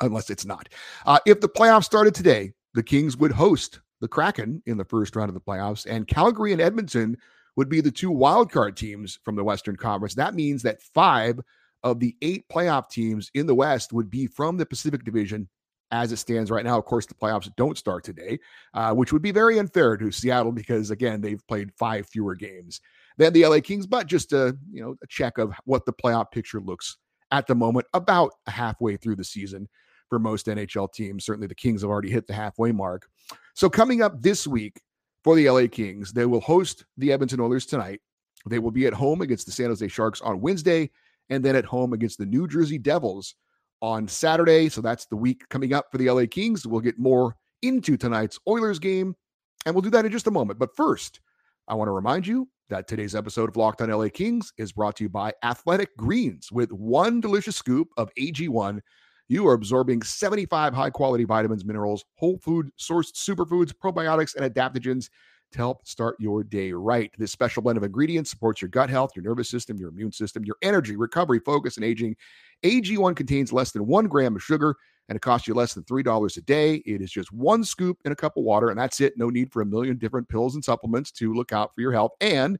unless 0.00 0.30
it's 0.30 0.44
not. 0.44 0.68
Uh, 1.06 1.18
if 1.26 1.40
the 1.40 1.48
playoffs 1.48 1.84
started 1.84 2.14
today, 2.14 2.52
the 2.74 2.82
Kings 2.82 3.16
would 3.16 3.32
host 3.32 3.80
the 4.00 4.08
Kraken 4.08 4.62
in 4.66 4.76
the 4.76 4.84
first 4.84 5.16
round 5.16 5.28
of 5.28 5.34
the 5.34 5.40
playoffs, 5.40 5.86
and 5.88 6.08
Calgary 6.08 6.52
and 6.52 6.60
Edmonton 6.60 7.16
would 7.56 7.68
be 7.68 7.80
the 7.80 7.90
two 7.90 8.10
wildcard 8.10 8.76
teams 8.76 9.18
from 9.24 9.36
the 9.36 9.44
Western 9.44 9.76
Conference. 9.76 10.14
That 10.14 10.34
means 10.34 10.62
that 10.62 10.82
five 10.82 11.40
of 11.82 12.00
the 12.00 12.16
eight 12.22 12.48
playoff 12.48 12.88
teams 12.88 13.30
in 13.34 13.46
the 13.46 13.54
West 13.54 13.92
would 13.92 14.10
be 14.10 14.26
from 14.26 14.56
the 14.56 14.66
Pacific 14.66 15.04
Division 15.04 15.48
as 15.90 16.10
it 16.10 16.16
stands 16.16 16.50
right 16.50 16.64
now. 16.64 16.78
Of 16.78 16.86
course, 16.86 17.06
the 17.06 17.14
playoffs 17.14 17.54
don't 17.56 17.78
start 17.78 18.02
today, 18.04 18.40
uh, 18.72 18.92
which 18.94 19.12
would 19.12 19.22
be 19.22 19.30
very 19.30 19.58
unfair 19.58 19.96
to 19.96 20.10
Seattle 20.10 20.50
because, 20.50 20.90
again, 20.90 21.20
they've 21.20 21.46
played 21.46 21.72
five 21.78 22.08
fewer 22.08 22.34
games 22.34 22.80
than 23.16 23.32
the 23.32 23.46
LA 23.46 23.60
Kings, 23.60 23.86
but 23.86 24.06
just 24.06 24.32
a 24.32 24.56
you 24.70 24.82
know 24.82 24.96
a 25.02 25.06
check 25.08 25.38
of 25.38 25.54
what 25.64 25.86
the 25.86 25.92
playoff 25.92 26.30
picture 26.30 26.60
looks 26.60 26.96
at 27.30 27.46
the 27.46 27.54
moment, 27.54 27.86
about 27.94 28.32
halfway 28.46 28.96
through 28.96 29.16
the 29.16 29.24
season 29.24 29.68
for 30.08 30.18
most 30.18 30.46
NHL 30.46 30.92
teams. 30.92 31.24
Certainly, 31.24 31.48
the 31.48 31.54
Kings 31.54 31.82
have 31.82 31.90
already 31.90 32.10
hit 32.10 32.26
the 32.26 32.34
halfway 32.34 32.72
mark. 32.72 33.06
So, 33.54 33.68
coming 33.68 34.02
up 34.02 34.22
this 34.22 34.46
week 34.46 34.80
for 35.22 35.34
the 35.34 35.48
LA 35.48 35.66
Kings, 35.66 36.12
they 36.12 36.26
will 36.26 36.40
host 36.40 36.84
the 36.96 37.12
Edmonton 37.12 37.40
Oilers 37.40 37.66
tonight. 37.66 38.00
They 38.46 38.58
will 38.58 38.70
be 38.70 38.86
at 38.86 38.92
home 38.92 39.20
against 39.22 39.46
the 39.46 39.52
San 39.52 39.66
Jose 39.66 39.88
Sharks 39.88 40.20
on 40.20 40.40
Wednesday, 40.40 40.90
and 41.30 41.44
then 41.44 41.56
at 41.56 41.64
home 41.64 41.92
against 41.92 42.18
the 42.18 42.26
New 42.26 42.46
Jersey 42.46 42.78
Devils 42.78 43.34
on 43.80 44.06
Saturday. 44.06 44.68
So 44.68 44.80
that's 44.80 45.06
the 45.06 45.16
week 45.16 45.48
coming 45.48 45.72
up 45.72 45.86
for 45.90 45.98
the 45.98 46.10
LA 46.10 46.24
Kings. 46.30 46.66
We'll 46.66 46.80
get 46.80 46.98
more 46.98 47.36
into 47.62 47.96
tonight's 47.96 48.38
Oilers 48.46 48.78
game, 48.78 49.16
and 49.64 49.74
we'll 49.74 49.82
do 49.82 49.90
that 49.90 50.04
in 50.04 50.12
just 50.12 50.26
a 50.26 50.30
moment. 50.30 50.58
But 50.58 50.76
first, 50.76 51.20
I 51.66 51.74
want 51.74 51.88
to 51.88 51.92
remind 51.92 52.26
you 52.26 52.48
that 52.70 52.88
today's 52.88 53.14
episode 53.14 53.48
of 53.50 53.56
Locked 53.56 53.82
on 53.82 53.90
LA 53.90 54.08
Kings 54.08 54.52
is 54.56 54.72
brought 54.72 54.96
to 54.96 55.04
you 55.04 55.08
by 55.08 55.32
Athletic 55.42 55.96
Greens. 55.96 56.50
With 56.50 56.72
one 56.72 57.20
delicious 57.20 57.56
scoop 57.56 57.88
of 57.96 58.10
AG1, 58.18 58.80
you 59.28 59.46
are 59.46 59.52
absorbing 59.52 60.02
75 60.02 60.72
high 60.72 60.90
quality 60.90 61.24
vitamins, 61.24 61.64
minerals, 61.64 62.04
whole 62.16 62.38
food 62.38 62.70
sourced 62.78 63.12
superfoods, 63.12 63.72
probiotics, 63.72 64.34
and 64.34 64.52
adaptogens 64.52 65.10
to 65.52 65.58
help 65.58 65.86
start 65.86 66.16
your 66.18 66.42
day 66.42 66.72
right. 66.72 67.10
This 67.18 67.32
special 67.32 67.62
blend 67.62 67.76
of 67.76 67.84
ingredients 67.84 68.30
supports 68.30 68.62
your 68.62 68.70
gut 68.70 68.90
health, 68.90 69.12
your 69.14 69.24
nervous 69.24 69.50
system, 69.50 69.76
your 69.76 69.90
immune 69.90 70.12
system, 70.12 70.44
your 70.44 70.56
energy, 70.62 70.96
recovery, 70.96 71.40
focus, 71.40 71.76
and 71.76 71.84
aging. 71.84 72.16
AG1 72.64 73.14
contains 73.14 73.52
less 73.52 73.72
than 73.72 73.86
one 73.86 74.06
gram 74.06 74.36
of 74.36 74.42
sugar 74.42 74.76
and 75.08 75.16
it 75.16 75.20
costs 75.20 75.46
you 75.46 75.54
less 75.54 75.74
than 75.74 75.84
$3 75.84 76.36
a 76.36 76.40
day. 76.42 76.76
It 76.86 77.02
is 77.02 77.10
just 77.10 77.32
one 77.32 77.64
scoop 77.64 77.98
in 78.04 78.12
a 78.12 78.16
cup 78.16 78.36
of 78.36 78.44
water, 78.44 78.70
and 78.70 78.78
that's 78.78 79.00
it. 79.00 79.14
No 79.16 79.28
need 79.28 79.52
for 79.52 79.62
a 79.62 79.66
million 79.66 79.98
different 79.98 80.28
pills 80.28 80.54
and 80.54 80.64
supplements 80.64 81.10
to 81.12 81.34
look 81.34 81.52
out 81.52 81.74
for 81.74 81.80
your 81.80 81.92
health. 81.92 82.12
And 82.20 82.58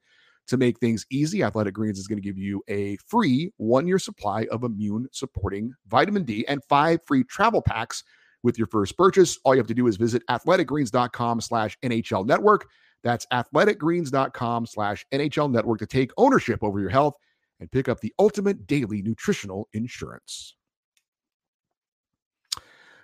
To 0.49 0.59
make 0.59 0.79
things 0.79 1.07
easy, 1.11 1.43
Athletic 1.43 1.73
Greens 1.73 1.99
is 1.99 2.07
going 2.07 2.21
to 2.21 2.23
give 2.23 2.37
you 2.37 2.63
a 2.69 2.97
free 3.07 3.51
one 3.57 3.87
year 3.87 3.99
supply 3.99 4.47
of 4.51 4.63
immune 4.63 5.09
supporting 5.11 5.73
vitamin 5.87 6.25
D 6.25 6.45
and 6.49 6.63
five 6.65 7.01
free 7.07 7.25
travel 7.25 7.63
packs 7.63 8.05
with 8.43 8.59
your 8.59 8.67
first 8.67 8.97
purchase. 8.99 9.39
All 9.45 9.55
you 9.55 9.59
have 9.59 9.67
to 9.69 9.75
do 9.75 9.87
is 9.87 9.97
visit 9.97 10.23
athleticgreens.com 10.29 11.41
slash 11.41 11.79
NHL 11.83 12.27
network. 12.27 12.69
That's 13.03 13.27
athleticgreens.com 13.33 14.67
slash 14.67 15.07
NHL 15.13 15.51
network 15.51 15.79
to 15.79 15.87
take 15.87 16.11
ownership 16.19 16.63
over 16.63 16.79
your 16.79 16.91
health 16.91 17.17
and 17.59 17.71
pick 17.71 17.89
up 17.89 18.01
the 18.01 18.13
ultimate 18.19 18.67
daily 18.67 19.01
nutritional 19.01 19.69
insurance. 19.73 20.57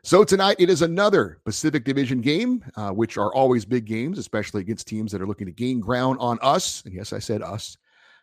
So 0.02 0.24
tonight 0.24 0.56
it 0.58 0.70
is 0.70 0.80
another 0.80 1.40
Pacific 1.44 1.84
Division 1.84 2.22
game, 2.22 2.64
uh, 2.74 2.90
which 2.90 3.18
are 3.18 3.34
always 3.34 3.66
big 3.66 3.84
games, 3.84 4.18
especially 4.18 4.62
against 4.62 4.88
teams 4.88 5.12
that 5.12 5.20
are 5.20 5.26
looking 5.26 5.46
to 5.46 5.52
gain 5.52 5.78
ground 5.78 6.16
on 6.20 6.38
us. 6.40 6.82
And 6.86 6.94
yes, 6.94 7.12
I 7.12 7.18
said 7.18 7.42
us 7.42 7.76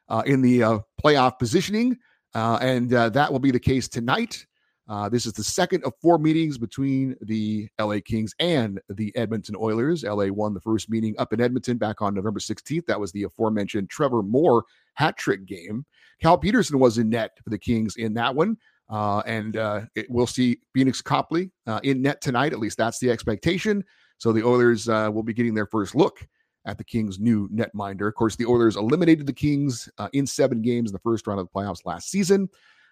uh, 0.10 0.24
in 0.26 0.42
the 0.42 0.64
uh, 0.64 0.80
playoff 1.04 1.38
positioning, 1.38 1.96
uh, 2.34 2.58
and 2.62 2.92
uh, 2.92 3.10
that 3.10 3.32
will 3.32 3.40
be 3.40 3.52
the 3.52 3.60
case 3.60 3.88
tonight. 3.88 4.48
Uh, 4.90 5.08
this 5.08 5.28
is 5.28 5.34
the 5.34 5.44
second 5.44 5.84
of 5.84 5.94
four 6.02 6.18
meetings 6.18 6.58
between 6.58 7.16
the 7.22 7.68
LA 7.80 7.98
Kings 8.04 8.34
and 8.40 8.80
the 8.90 9.16
Edmonton 9.16 9.56
Oilers. 9.56 10.04
LA 10.04 10.28
won 10.28 10.56
the 10.56 10.62
first 10.62 10.90
meeting 10.90 11.14
up 11.20 11.32
in 11.32 11.42
Edmonton 11.42 11.78
back 11.78 12.02
on 12.02 12.16
November 12.16 12.40
16th. 12.40 12.86
That 12.88 13.00
was 13.00 13.12
the 13.12 13.24
aforementioned 13.24 13.90
Trevor 13.90 14.24
Moore 14.24 14.64
hat 14.96 15.16
trick 15.18 15.46
game. 15.46 15.86
Cal 16.22 16.38
Petersen 16.38 16.80
was 16.80 16.98
in 16.98 17.10
net 17.10 17.38
for 17.44 17.52
the 17.52 17.60
Kings 17.60 17.98
in 17.98 18.16
that 18.16 18.34
one. 18.34 18.58
Uh, 18.90 19.22
and 19.26 19.58
uh, 19.58 19.82
it, 19.96 20.08
we'll 20.10 20.28
see 20.28 20.60
Phoenix 20.74 21.02
Copley 21.02 21.52
uh, 21.66 21.80
in 21.84 22.02
net 22.02 22.22
tonight. 22.22 22.54
At 22.54 22.60
least 22.60 22.78
that's 22.78 23.00
the 23.00 23.12
expectation. 23.12 23.84
So 24.18 24.32
the 24.32 24.44
Oilers 24.44 24.88
uh, 24.88 25.10
will 25.14 25.24
be 25.24 25.34
getting 25.34 25.54
their 25.54 25.66
first 25.66 25.94
look 25.96 26.26
at 26.66 26.78
the 26.78 26.84
Kings' 26.84 27.20
new 27.20 27.48
netminder. 27.50 28.08
Of 28.08 28.16
course, 28.16 28.36
the 28.36 28.46
Oilers 28.46 28.76
eliminated 28.76 29.26
the 29.26 29.34
Kings 29.34 29.90
uh, 29.98 30.10
in 30.14 30.26
seven 30.26 30.62
games 30.62 30.90
in 30.90 30.94
the 30.94 31.00
first 31.00 31.28
round 31.28 31.40
of 31.40 31.48
the 31.48 31.60
playoffs 31.60 31.86
last 31.86 32.10
season. 32.10 32.50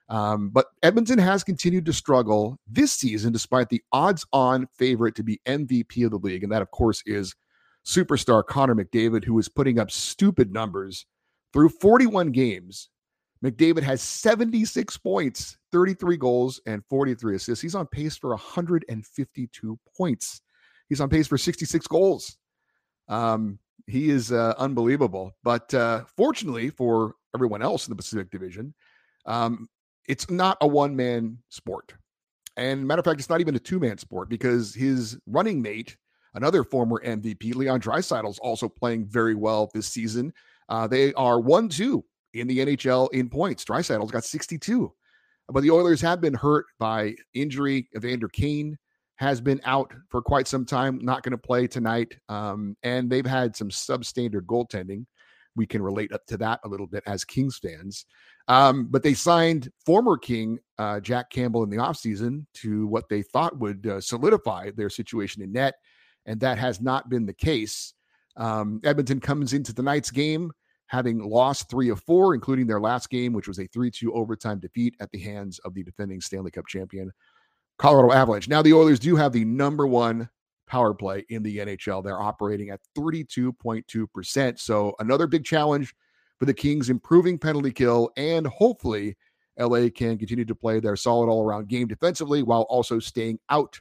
Um, 0.07 0.49
but 0.49 0.67
Edmonton 0.83 1.17
has 1.17 1.43
continued 1.43 1.85
to 1.85 1.93
struggle 1.93 2.59
this 2.67 2.93
season, 2.93 3.33
despite 3.33 3.69
the 3.69 3.81
odds-on 3.91 4.67
favorite 4.77 5.15
to 5.15 5.23
be 5.23 5.41
MVP 5.47 6.05
of 6.05 6.11
the 6.11 6.19
league, 6.19 6.43
and 6.43 6.51
that, 6.51 6.61
of 6.61 6.69
course, 6.71 7.01
is 7.05 7.35
superstar 7.85 8.45
Connor 8.45 8.75
McDavid, 8.75 9.25
who 9.25 9.37
is 9.39 9.49
putting 9.49 9.79
up 9.79 9.89
stupid 9.89 10.51
numbers 10.51 11.05
through 11.53 11.69
41 11.69 12.31
games 12.31 12.89
McDavid 13.45 13.83
has 13.83 14.01
76 14.01 14.97
points, 14.97 15.57
33 15.71 16.17
goals, 16.17 16.59
and 16.65 16.83
43 16.89 17.35
assists. 17.35 17.61
He's 17.61 17.75
on 17.75 17.85
pace 17.85 18.17
for 18.17 18.31
152 18.31 19.79
points. 19.95 20.41
He's 20.89 20.99
on 20.99 21.09
pace 21.09 21.27
for 21.27 21.37
66 21.37 21.85
goals. 21.85 22.37
Um, 23.07 23.59
he 23.85 24.09
is 24.09 24.31
uh, 24.31 24.55
unbelievable. 24.57 25.31
But 25.43 25.71
uh, 25.75 26.05
fortunately 26.17 26.71
for 26.71 27.13
everyone 27.35 27.61
else 27.61 27.85
in 27.87 27.91
the 27.91 27.95
Pacific 27.95 28.31
Division, 28.31 28.73
um, 29.27 29.67
it's 30.07 30.29
not 30.31 30.57
a 30.61 30.67
one 30.67 30.95
man 30.95 31.37
sport. 31.49 31.93
And 32.57 32.87
matter 32.87 32.99
of 32.99 33.05
fact, 33.05 33.19
it's 33.19 33.29
not 33.29 33.41
even 33.41 33.55
a 33.55 33.59
two 33.59 33.79
man 33.79 33.99
sport 33.99 34.27
because 34.27 34.73
his 34.73 35.19
running 35.27 35.61
mate, 35.61 35.97
another 36.33 36.63
former 36.63 36.99
MVP, 37.05 37.53
Leon 37.53 37.79
Draisaitl, 37.79 38.29
is 38.29 38.39
also 38.39 38.67
playing 38.67 39.05
very 39.05 39.35
well 39.35 39.69
this 39.73 39.87
season. 39.87 40.33
Uh, 40.67 40.87
they 40.87 41.13
are 41.13 41.39
1 41.39 41.69
2 41.69 42.03
in 42.35 42.47
the 42.47 42.59
NHL 42.59 43.09
in 43.13 43.29
points. 43.29 43.63
Draisaitl's 43.63 44.11
got 44.11 44.23
62. 44.23 44.91
But 45.47 45.61
the 45.61 45.71
Oilers 45.71 46.01
have 46.01 46.21
been 46.21 46.33
hurt 46.33 46.65
by 46.79 47.15
injury. 47.33 47.87
Evander 47.95 48.27
Kane 48.27 48.77
has 49.17 49.39
been 49.39 49.61
out 49.63 49.93
for 50.09 50.21
quite 50.21 50.47
some 50.47 50.65
time, 50.65 50.99
not 51.01 51.23
going 51.23 51.31
to 51.31 51.37
play 51.37 51.67
tonight. 51.67 52.17
Um, 52.27 52.75
and 52.83 53.09
they've 53.09 53.25
had 53.25 53.55
some 53.55 53.69
substandard 53.69 54.41
goaltending. 54.41 55.05
We 55.55 55.65
can 55.65 55.81
relate 55.81 56.11
up 56.11 56.25
to 56.27 56.37
that 56.37 56.59
a 56.65 56.67
little 56.67 56.87
bit 56.87 57.03
as 57.05 57.23
Kings 57.23 57.57
fans. 57.57 58.05
Um, 58.47 58.87
but 58.87 59.03
they 59.03 59.13
signed 59.13 59.71
former 59.85 60.17
King 60.17 60.59
uh, 60.77 60.99
Jack 60.99 61.29
Campbell 61.29 61.63
in 61.63 61.69
the 61.69 61.77
offseason 61.77 62.45
to 62.55 62.87
what 62.87 63.07
they 63.09 63.21
thought 63.21 63.57
would 63.57 63.87
uh, 63.87 64.01
solidify 64.01 64.71
their 64.75 64.89
situation 64.89 65.41
in 65.41 65.53
net. 65.53 65.75
And 66.25 66.39
that 66.41 66.57
has 66.57 66.81
not 66.81 67.09
been 67.09 67.25
the 67.25 67.33
case. 67.33 67.93
Um, 68.35 68.81
Edmonton 68.83 69.21
comes 69.21 69.53
into 69.53 69.73
tonight's 69.73 70.11
game 70.11 70.51
having 70.95 71.19
lost 71.19 71.69
three 71.69 71.89
of 71.89 72.01
four, 72.01 72.33
including 72.33 72.65
their 72.65 72.79
last 72.79 73.09
game, 73.09 73.33
which 73.33 73.47
was 73.47 73.59
a 73.59 73.67
3 73.67 73.91
2 73.91 74.13
overtime 74.13 74.59
defeat 74.59 74.95
at 74.99 75.11
the 75.11 75.19
hands 75.19 75.59
of 75.59 75.73
the 75.73 75.83
defending 75.83 76.21
Stanley 76.21 76.51
Cup 76.51 76.65
champion, 76.67 77.11
Colorado 77.77 78.13
Avalanche. 78.13 78.47
Now, 78.47 78.61
the 78.61 78.73
Oilers 78.73 78.99
do 78.99 79.15
have 79.15 79.33
the 79.33 79.45
number 79.45 79.85
one 79.85 80.29
power 80.67 80.93
play 80.93 81.25
in 81.29 81.43
the 81.43 81.57
NHL. 81.57 82.03
They're 82.03 82.21
operating 82.21 82.69
at 82.69 82.79
32.2%. 82.97 84.59
So, 84.59 84.95
another 84.99 85.27
big 85.27 85.43
challenge 85.43 85.93
for 86.39 86.45
the 86.45 86.53
Kings, 86.53 86.89
improving 86.89 87.37
penalty 87.37 87.71
kill, 87.71 88.11
and 88.17 88.47
hopefully, 88.47 89.15
LA 89.59 89.89
can 89.89 90.17
continue 90.17 90.45
to 90.45 90.55
play 90.55 90.79
their 90.79 90.95
solid 90.95 91.29
all 91.29 91.43
around 91.43 91.69
game 91.69 91.87
defensively 91.87 92.43
while 92.43 92.63
also 92.63 92.99
staying 92.99 93.39
out 93.49 93.79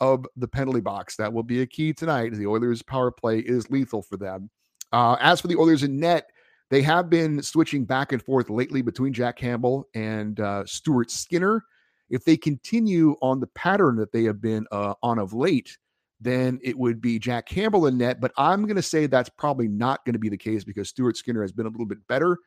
of 0.00 0.26
the 0.36 0.48
penalty 0.48 0.80
box. 0.80 1.16
That 1.16 1.32
will 1.32 1.44
be 1.44 1.62
a 1.62 1.66
key 1.66 1.92
tonight. 1.92 2.32
The 2.32 2.46
Oilers' 2.46 2.82
power 2.82 3.12
play 3.12 3.38
is 3.38 3.70
lethal 3.70 4.02
for 4.02 4.16
them. 4.16 4.50
Uh, 4.92 5.16
as 5.20 5.40
for 5.40 5.46
the 5.46 5.56
Oilers 5.56 5.84
in 5.84 5.98
net, 5.98 6.30
they 6.72 6.80
have 6.80 7.10
been 7.10 7.42
switching 7.42 7.84
back 7.84 8.12
and 8.12 8.22
forth 8.22 8.48
lately 8.48 8.80
between 8.80 9.12
Jack 9.12 9.36
Campbell 9.36 9.86
and 9.94 10.40
uh, 10.40 10.64
Stuart 10.64 11.10
Skinner. 11.10 11.62
If 12.08 12.24
they 12.24 12.34
continue 12.38 13.14
on 13.20 13.40
the 13.40 13.46
pattern 13.48 13.96
that 13.96 14.10
they 14.10 14.24
have 14.24 14.40
been 14.40 14.66
uh, 14.72 14.94
on 15.02 15.18
of 15.18 15.34
late, 15.34 15.76
then 16.18 16.58
it 16.62 16.78
would 16.78 17.02
be 17.02 17.18
Jack 17.18 17.44
Campbell 17.44 17.88
in 17.88 17.98
net. 17.98 18.22
But 18.22 18.32
I'm 18.38 18.62
going 18.62 18.76
to 18.76 18.82
say 18.82 19.06
that's 19.06 19.28
probably 19.28 19.68
not 19.68 20.02
going 20.06 20.14
to 20.14 20.18
be 20.18 20.30
the 20.30 20.36
case 20.38 20.64
because 20.64 20.88
Stuart 20.88 21.18
Skinner 21.18 21.42
has 21.42 21.52
been 21.52 21.66
a 21.66 21.68
little 21.68 21.84
bit 21.84 21.98
better 22.08 22.38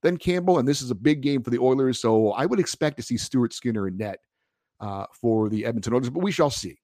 than 0.00 0.16
Campbell, 0.16 0.58
and 0.58 0.66
this 0.66 0.80
is 0.80 0.90
a 0.90 0.94
big 0.94 1.20
game 1.20 1.42
for 1.42 1.50
the 1.50 1.58
Oilers. 1.58 2.00
So 2.00 2.32
I 2.32 2.46
would 2.46 2.60
expect 2.60 2.96
to 2.96 3.02
see 3.02 3.18
Stuart 3.18 3.52
Skinner 3.52 3.86
in 3.86 3.98
net 3.98 4.20
uh, 4.80 5.04
for 5.12 5.50
the 5.50 5.66
Edmonton 5.66 5.92
Oilers, 5.92 6.08
but 6.08 6.22
we 6.22 6.32
shall 6.32 6.48
see. 6.48 6.78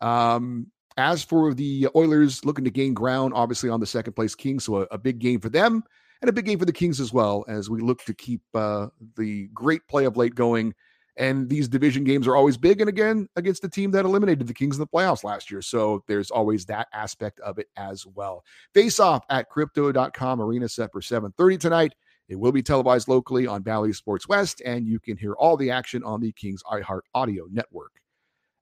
Um, 0.00 0.70
as 0.96 1.24
for 1.24 1.54
the 1.54 1.88
Oilers 1.96 2.44
looking 2.44 2.66
to 2.66 2.70
gain 2.70 2.94
ground, 2.94 3.32
obviously 3.34 3.68
on 3.68 3.80
the 3.80 3.86
second 3.86 4.12
place 4.12 4.36
Kings, 4.36 4.62
so 4.62 4.82
a, 4.82 4.86
a 4.92 4.98
big 4.98 5.18
game 5.18 5.40
for 5.40 5.48
them 5.48 5.82
and 6.20 6.28
a 6.28 6.32
big 6.32 6.46
game 6.46 6.58
for 6.58 6.64
the 6.64 6.72
Kings 6.72 7.00
as 7.00 7.12
well 7.12 7.44
as 7.48 7.70
we 7.70 7.80
look 7.80 8.04
to 8.04 8.14
keep 8.14 8.42
uh, 8.54 8.88
the 9.16 9.48
great 9.48 9.86
play 9.88 10.04
of 10.04 10.16
late 10.16 10.34
going. 10.34 10.74
And 11.18 11.48
these 11.48 11.66
division 11.66 12.04
games 12.04 12.26
are 12.26 12.36
always 12.36 12.58
big, 12.58 12.80
and 12.80 12.90
again 12.90 13.26
against 13.36 13.62
the 13.62 13.70
team 13.70 13.90
that 13.92 14.04
eliminated 14.04 14.46
the 14.46 14.52
Kings 14.52 14.76
in 14.76 14.80
the 14.80 14.86
playoffs 14.86 15.24
last 15.24 15.50
year. 15.50 15.62
So 15.62 16.04
there's 16.06 16.30
always 16.30 16.66
that 16.66 16.88
aspect 16.92 17.40
of 17.40 17.58
it 17.58 17.68
as 17.76 18.04
well. 18.06 18.44
Face 18.74 19.00
off 19.00 19.24
at 19.30 19.48
crypto.com 19.48 20.42
arena 20.42 20.68
set 20.68 20.92
for 20.92 21.00
7:30 21.00 21.58
tonight. 21.58 21.94
It 22.28 22.36
will 22.36 22.52
be 22.52 22.62
televised 22.62 23.08
locally 23.08 23.46
on 23.46 23.62
Bally 23.62 23.92
Sports 23.92 24.28
West, 24.28 24.60
and 24.64 24.86
you 24.86 25.00
can 25.00 25.16
hear 25.16 25.32
all 25.34 25.56
the 25.56 25.70
action 25.70 26.02
on 26.02 26.20
the 26.20 26.32
Kings 26.32 26.62
iHeart 26.70 27.02
Audio 27.14 27.46
Network 27.50 27.92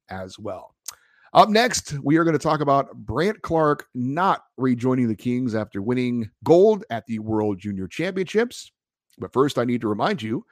as 0.08 0.38
well. 0.38 0.75
Up 1.35 1.49
next, 1.49 1.95
we 2.05 2.17
are 2.17 2.23
going 2.23 2.38
to 2.38 2.43
talk 2.43 2.61
about 2.61 2.95
Brandt 2.95 3.43
Clark 3.43 3.88
not 3.93 4.45
rejoining 4.57 5.09
the 5.09 5.17
Kings 5.17 5.57
after 5.57 5.83
winning 5.83 6.31
gold 6.45 6.85
at 6.91 7.05
the 7.07 7.19
World 7.19 7.59
Junior 7.59 7.88
Championships. 7.88 8.71
But 9.19 9.33
first, 9.33 9.59
I 9.59 9.64
need 9.64 9.81
to 9.81 9.88
remind 9.88 10.23
you 10.23 10.45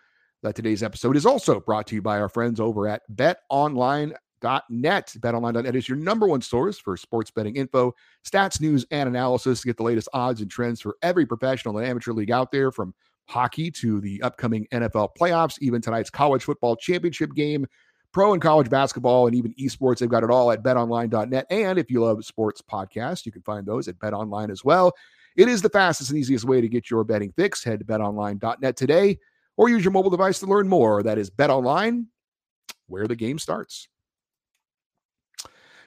that 0.42 0.56
today's 0.56 0.82
episode 0.82 1.16
is 1.16 1.24
also 1.24 1.60
brought 1.60 1.86
to 1.86 1.94
you 1.94 2.02
by 2.02 2.18
our 2.18 2.28
friends 2.28 2.58
over 2.58 2.88
at 2.88 3.02
betonline.net. 3.14 4.16
BetOnline.net 4.42 5.76
is 5.76 5.88
your 5.88 5.98
number 5.98 6.26
one 6.26 6.42
source 6.42 6.80
for 6.80 6.96
sports 6.96 7.30
betting 7.30 7.54
info, 7.54 7.94
stats, 8.28 8.60
news, 8.60 8.84
and 8.90 9.08
analysis 9.08 9.60
to 9.60 9.68
get 9.68 9.76
the 9.76 9.84
latest 9.84 10.08
odds 10.12 10.40
and 10.40 10.50
trends 10.50 10.80
for 10.80 10.96
every 11.00 11.24
professional 11.24 11.78
and 11.78 11.86
amateur 11.86 12.12
league 12.12 12.32
out 12.32 12.50
there 12.50 12.72
from 12.72 12.92
hockey 13.28 13.70
to 13.70 14.00
the 14.00 14.20
upcoming 14.22 14.66
NFL 14.72 15.10
playoffs, 15.16 15.58
even 15.60 15.80
tonight's 15.80 16.10
college 16.10 16.42
football 16.42 16.74
championship 16.74 17.34
game 17.34 17.68
pro 18.12 18.32
and 18.32 18.42
college 18.42 18.70
basketball, 18.70 19.26
and 19.26 19.34
even 19.34 19.54
esports. 19.54 19.98
They've 19.98 20.08
got 20.08 20.22
it 20.22 20.30
all 20.30 20.52
at 20.52 20.62
betonline.net. 20.62 21.46
And 21.50 21.78
if 21.78 21.90
you 21.90 22.02
love 22.02 22.24
sports 22.24 22.62
podcasts, 22.62 23.26
you 23.26 23.32
can 23.32 23.42
find 23.42 23.66
those 23.66 23.88
at 23.88 23.98
betonline 23.98 24.50
as 24.50 24.64
well. 24.64 24.92
It 25.36 25.48
is 25.48 25.62
the 25.62 25.70
fastest 25.70 26.10
and 26.10 26.18
easiest 26.18 26.44
way 26.44 26.60
to 26.60 26.68
get 26.68 26.90
your 26.90 27.04
betting 27.04 27.32
fix. 27.32 27.64
Head 27.64 27.78
to 27.80 27.84
betonline.net 27.84 28.76
today 28.76 29.18
or 29.56 29.68
use 29.68 29.84
your 29.84 29.92
mobile 29.92 30.10
device 30.10 30.38
to 30.40 30.46
learn 30.46 30.68
more. 30.68 31.02
That 31.02 31.18
is 31.18 31.30
betonline, 31.30 32.06
where 32.86 33.06
the 33.06 33.16
game 33.16 33.38
starts. 33.38 33.88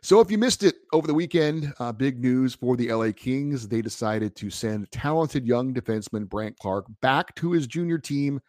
So, 0.02 0.20
if 0.20 0.30
you 0.30 0.38
missed 0.38 0.62
it 0.62 0.76
over 0.94 1.08
the 1.08 1.16
weekend, 1.16 1.74
uh, 1.80 1.92
big 1.92 2.20
news 2.20 2.54
for 2.54 2.78
the 2.78 2.94
LA 2.94 3.12
Kings. 3.12 3.68
They 3.68 3.82
decided 3.82 4.36
to 4.36 4.52
send 4.52 4.92
talented 4.92 5.48
young 5.48 5.74
defenseman 5.74 6.30
Brandt 6.30 6.60
Clark 6.60 6.86
back 7.02 7.34
to 7.36 7.52
his 7.52 7.66
junior 7.66 7.98
team 7.98 8.40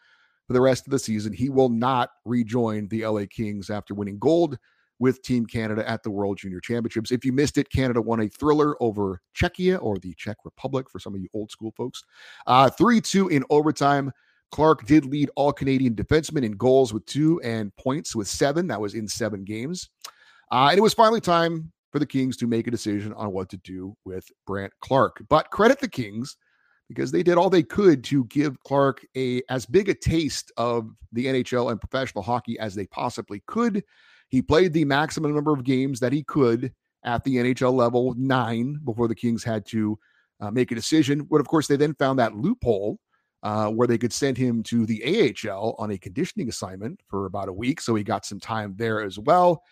for 0.47 0.53
the 0.53 0.61
rest 0.61 0.87
of 0.87 0.91
the 0.91 0.99
season. 0.99 1.33
He 1.33 1.49
will 1.49 1.69
not 1.69 2.11
rejoin 2.25 2.88
the 2.88 3.07
LA 3.07 3.25
Kings 3.29 3.71
after 3.71 3.95
winning 3.95 4.19
gold 4.19 4.59
with 4.99 5.23
Team 5.23 5.45
Canada 5.45 5.88
at 5.88 6.03
the 6.03 6.11
World 6.11 6.38
Junior 6.38 6.61
Championships. 6.61 7.11
If 7.11 7.25
you 7.25 7.33
missed 7.33 7.59
it, 7.59 7.71
Canada 7.71 8.00
won 8.00 8.21
a 8.21 8.29
thriller 8.29 8.81
over 8.83 9.21
Czechia 9.35 9.79
or 9.83 9.99
the 9.99 10.15
Czech 10.15 10.38
Republic 10.45 10.88
for 10.91 10.99
some 10.99 11.15
of 11.15 11.21
you 11.21 11.29
old 11.35 11.50
school 11.50 11.73
folks. 11.76 12.03
Uh, 12.47 12.71
3 12.71 13.00
2 13.00 13.29
in 13.29 13.45
overtime. 13.50 14.12
Clark 14.53 14.87
did 14.87 15.05
lead 15.05 15.29
all 15.37 15.53
Canadian 15.53 15.95
defensemen 15.95 16.45
in 16.45 16.53
goals 16.53 16.95
with 16.95 17.05
two 17.07 17.41
and 17.43 17.75
points 17.76 18.15
with 18.15 18.29
seven. 18.29 18.69
That 18.69 18.81
was 18.81 18.95
in 18.95 19.09
seven 19.09 19.45
games. 19.45 19.91
Uh, 20.53 20.69
and 20.71 20.79
it 20.79 20.83
was 20.83 20.95
finally 20.95 21.21
time 21.21 21.73
for 21.93 21.99
the 21.99 22.07
Kings 22.07 22.37
to 22.37 22.47
make 22.47 22.67
a 22.67 22.71
decision 22.71 23.12
on 23.15 23.33
what 23.33 23.49
to 23.50 23.57
do 23.59 23.97
with 24.05 24.25
Brandt 24.47 24.73
Clark. 24.81 25.23
But 25.29 25.50
credit 25.50 25.81
the 25.81 25.88
Kings 25.88 26.37
because 26.88 27.11
they 27.11 27.23
did 27.23 27.37
all 27.37 27.50
they 27.50 27.62
could 27.62 28.05
to 28.05 28.25
give 28.26 28.62
Clark 28.62 29.05
a 29.16 29.43
as 29.49 29.66
big 29.66 29.88
a 29.88 29.95
taste 29.95 30.52
of 30.57 30.90
the 31.12 31.26
NHL 31.26 31.71
and 31.71 31.81
professional 31.81 32.23
hockey 32.23 32.59
as 32.59 32.75
they 32.75 32.87
possibly 32.87 33.43
could. 33.47 33.83
He 34.28 34.43
played 34.43 34.73
the 34.73 34.85
maximum 34.85 35.35
number 35.35 35.52
of 35.52 35.64
games 35.64 36.00
that 36.00 36.12
he 36.12 36.23
could 36.25 36.73
at 37.05 37.23
the 37.25 37.37
NHL 37.37 37.73
level, 37.73 38.14
nine, 38.16 38.81
before 38.85 39.09
the 39.09 39.14
Kings 39.14 39.45
had 39.45 39.64
to 39.66 39.99
uh, 40.40 40.50
make 40.50 40.73
a 40.73 40.75
decision. 40.75 41.23
But 41.23 41.40
of 41.40 41.49
course, 41.49 41.66
they 41.66 41.76
then 41.76 41.95
found 41.95 42.19
that 42.19 42.37
loophole 42.37 42.99
uh, 43.43 43.71
where 43.71 43.87
they 43.87 43.99
could 43.99 44.12
send 44.12 44.37
him 44.37 44.62
to 44.64 44.87
the 44.87 45.35
AHL 45.47 45.76
on 45.78 45.93
a 45.93 45.99
conditioning 45.99 46.49
assignment 46.49 47.00
for 47.09 47.26
about 47.26 47.49
a 47.49 47.52
week. 47.52 47.81
So 47.81 47.95
he 47.95 48.02
got 48.02 48.26
some 48.26 48.40
time 48.40 48.75
there 48.76 49.02
as 49.02 49.19
well. 49.19 49.62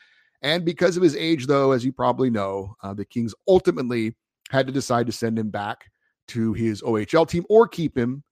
And 0.42 0.64
because 0.64 0.96
of 0.96 1.02
his 1.02 1.16
age, 1.16 1.46
though, 1.46 1.72
as 1.72 1.84
you 1.84 1.92
probably 1.92 2.30
know, 2.30 2.76
uh, 2.82 2.94
the 2.94 3.04
Kings 3.04 3.34
ultimately 3.48 4.14
had 4.50 4.66
to 4.66 4.72
decide 4.72 5.06
to 5.06 5.12
send 5.12 5.38
him 5.38 5.50
back 5.50 5.86
to 6.28 6.52
his 6.52 6.82
OHL 6.82 7.28
team 7.28 7.44
or 7.48 7.68
keep 7.68 7.96
him 7.96 8.22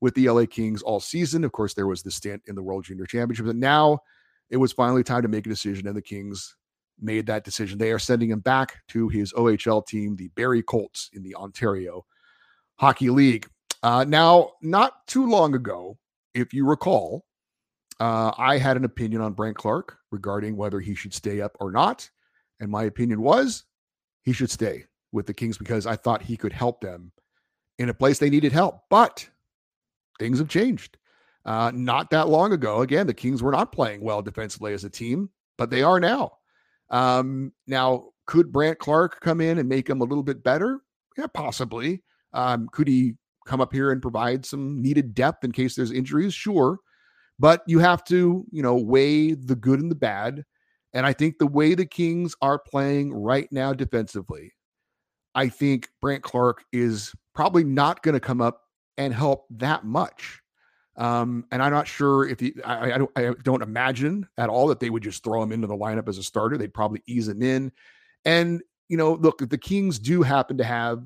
with 0.00 0.14
the 0.14 0.28
LA 0.28 0.46
Kings 0.46 0.82
all 0.82 1.00
season. 1.00 1.44
Of 1.44 1.52
course, 1.52 1.74
there 1.74 1.86
was 1.86 2.02
the 2.02 2.10
stint 2.10 2.42
in 2.46 2.54
the 2.54 2.62
World 2.62 2.84
Junior 2.84 3.06
Championship, 3.06 3.46
and 3.46 3.60
now 3.60 4.00
it 4.48 4.56
was 4.56 4.72
finally 4.72 5.02
time 5.02 5.22
to 5.22 5.28
make 5.28 5.46
a 5.46 5.50
decision, 5.50 5.86
and 5.86 5.96
the 5.96 6.02
Kings 6.02 6.56
made 7.00 7.26
that 7.26 7.44
decision. 7.44 7.78
They 7.78 7.92
are 7.92 7.98
sending 7.98 8.30
him 8.30 8.40
back 8.40 8.82
to 8.88 9.08
his 9.08 9.32
OHL 9.32 9.86
team, 9.86 10.16
the 10.16 10.28
Barrie 10.36 10.62
Colts 10.62 11.10
in 11.12 11.22
the 11.22 11.34
Ontario 11.34 12.04
Hockey 12.76 13.10
League. 13.10 13.46
Uh, 13.82 14.04
now, 14.06 14.52
not 14.62 15.06
too 15.06 15.28
long 15.28 15.54
ago, 15.54 15.96
if 16.34 16.52
you 16.52 16.66
recall, 16.66 17.24
uh, 17.98 18.32
I 18.36 18.58
had 18.58 18.76
an 18.76 18.84
opinion 18.84 19.20
on 19.20 19.32
Brandt 19.32 19.56
Clark 19.56 19.96
regarding 20.10 20.56
whether 20.56 20.80
he 20.80 20.94
should 20.94 21.14
stay 21.14 21.40
up 21.40 21.56
or 21.60 21.70
not. 21.70 22.08
And 22.60 22.70
my 22.70 22.84
opinion 22.84 23.22
was 23.22 23.64
he 24.22 24.32
should 24.32 24.50
stay 24.50 24.84
with 25.12 25.26
the 25.26 25.34
Kings 25.34 25.58
because 25.58 25.86
I 25.86 25.96
thought 25.96 26.22
he 26.22 26.36
could 26.36 26.52
help 26.52 26.80
them 26.80 27.12
in 27.80 27.88
a 27.88 27.94
place 27.94 28.18
they 28.18 28.30
needed 28.30 28.52
help. 28.52 28.82
But 28.90 29.26
things 30.18 30.38
have 30.38 30.48
changed. 30.48 30.98
Uh, 31.46 31.72
not 31.74 32.10
that 32.10 32.28
long 32.28 32.52
ago, 32.52 32.82
again, 32.82 33.06
the 33.06 33.14
Kings 33.14 33.42
were 33.42 33.50
not 33.50 33.72
playing 33.72 34.02
well 34.02 34.20
defensively 34.20 34.74
as 34.74 34.84
a 34.84 34.90
team, 34.90 35.30
but 35.56 35.70
they 35.70 35.82
are 35.82 35.98
now. 35.98 36.32
Um, 36.90 37.52
now, 37.66 38.10
could 38.26 38.52
Brandt 38.52 38.78
Clark 38.78 39.20
come 39.20 39.40
in 39.40 39.58
and 39.58 39.68
make 39.68 39.86
them 39.86 40.02
a 40.02 40.04
little 40.04 40.22
bit 40.22 40.44
better? 40.44 40.80
Yeah, 41.16 41.26
possibly. 41.32 42.02
Um, 42.34 42.68
could 42.70 42.86
he 42.86 43.14
come 43.46 43.62
up 43.62 43.72
here 43.72 43.90
and 43.90 44.02
provide 44.02 44.44
some 44.44 44.82
needed 44.82 45.14
depth 45.14 45.42
in 45.42 45.50
case 45.50 45.74
there's 45.74 45.90
injuries? 45.90 46.34
Sure. 46.34 46.78
But 47.38 47.62
you 47.66 47.78
have 47.78 48.04
to, 48.04 48.44
you 48.52 48.62
know, 48.62 48.76
weigh 48.76 49.32
the 49.32 49.56
good 49.56 49.80
and 49.80 49.90
the 49.90 49.96
bad. 49.96 50.44
And 50.92 51.06
I 51.06 51.14
think 51.14 51.38
the 51.38 51.46
way 51.46 51.74
the 51.74 51.86
Kings 51.86 52.34
are 52.42 52.58
playing 52.58 53.14
right 53.14 53.48
now 53.50 53.72
defensively, 53.72 54.52
I 55.34 55.48
think 55.48 55.88
Brandt 56.02 56.22
Clark 56.22 56.64
is 56.72 57.14
probably 57.34 57.64
not 57.64 58.02
going 58.02 58.14
to 58.14 58.20
come 58.20 58.40
up 58.40 58.62
and 58.98 59.14
help 59.14 59.46
that 59.50 59.84
much. 59.84 60.40
Um, 60.96 61.46
and 61.50 61.62
I'm 61.62 61.72
not 61.72 61.88
sure 61.88 62.28
if 62.28 62.40
he, 62.40 62.54
I, 62.64 62.92
I, 62.92 62.98
don't, 62.98 63.10
I 63.16 63.32
don't 63.42 63.62
imagine 63.62 64.28
at 64.36 64.50
all 64.50 64.66
that 64.68 64.80
they 64.80 64.90
would 64.90 65.02
just 65.02 65.24
throw 65.24 65.42
him 65.42 65.52
into 65.52 65.66
the 65.66 65.76
lineup 65.76 66.08
as 66.08 66.18
a 66.18 66.22
starter. 66.22 66.58
They'd 66.58 66.74
probably 66.74 67.02
ease 67.06 67.28
him 67.28 67.42
in. 67.42 67.72
And, 68.24 68.60
you 68.88 68.96
know, 68.96 69.14
look, 69.14 69.38
the 69.48 69.58
Kings 69.58 69.98
do 69.98 70.22
happen 70.22 70.58
to 70.58 70.64
have 70.64 71.02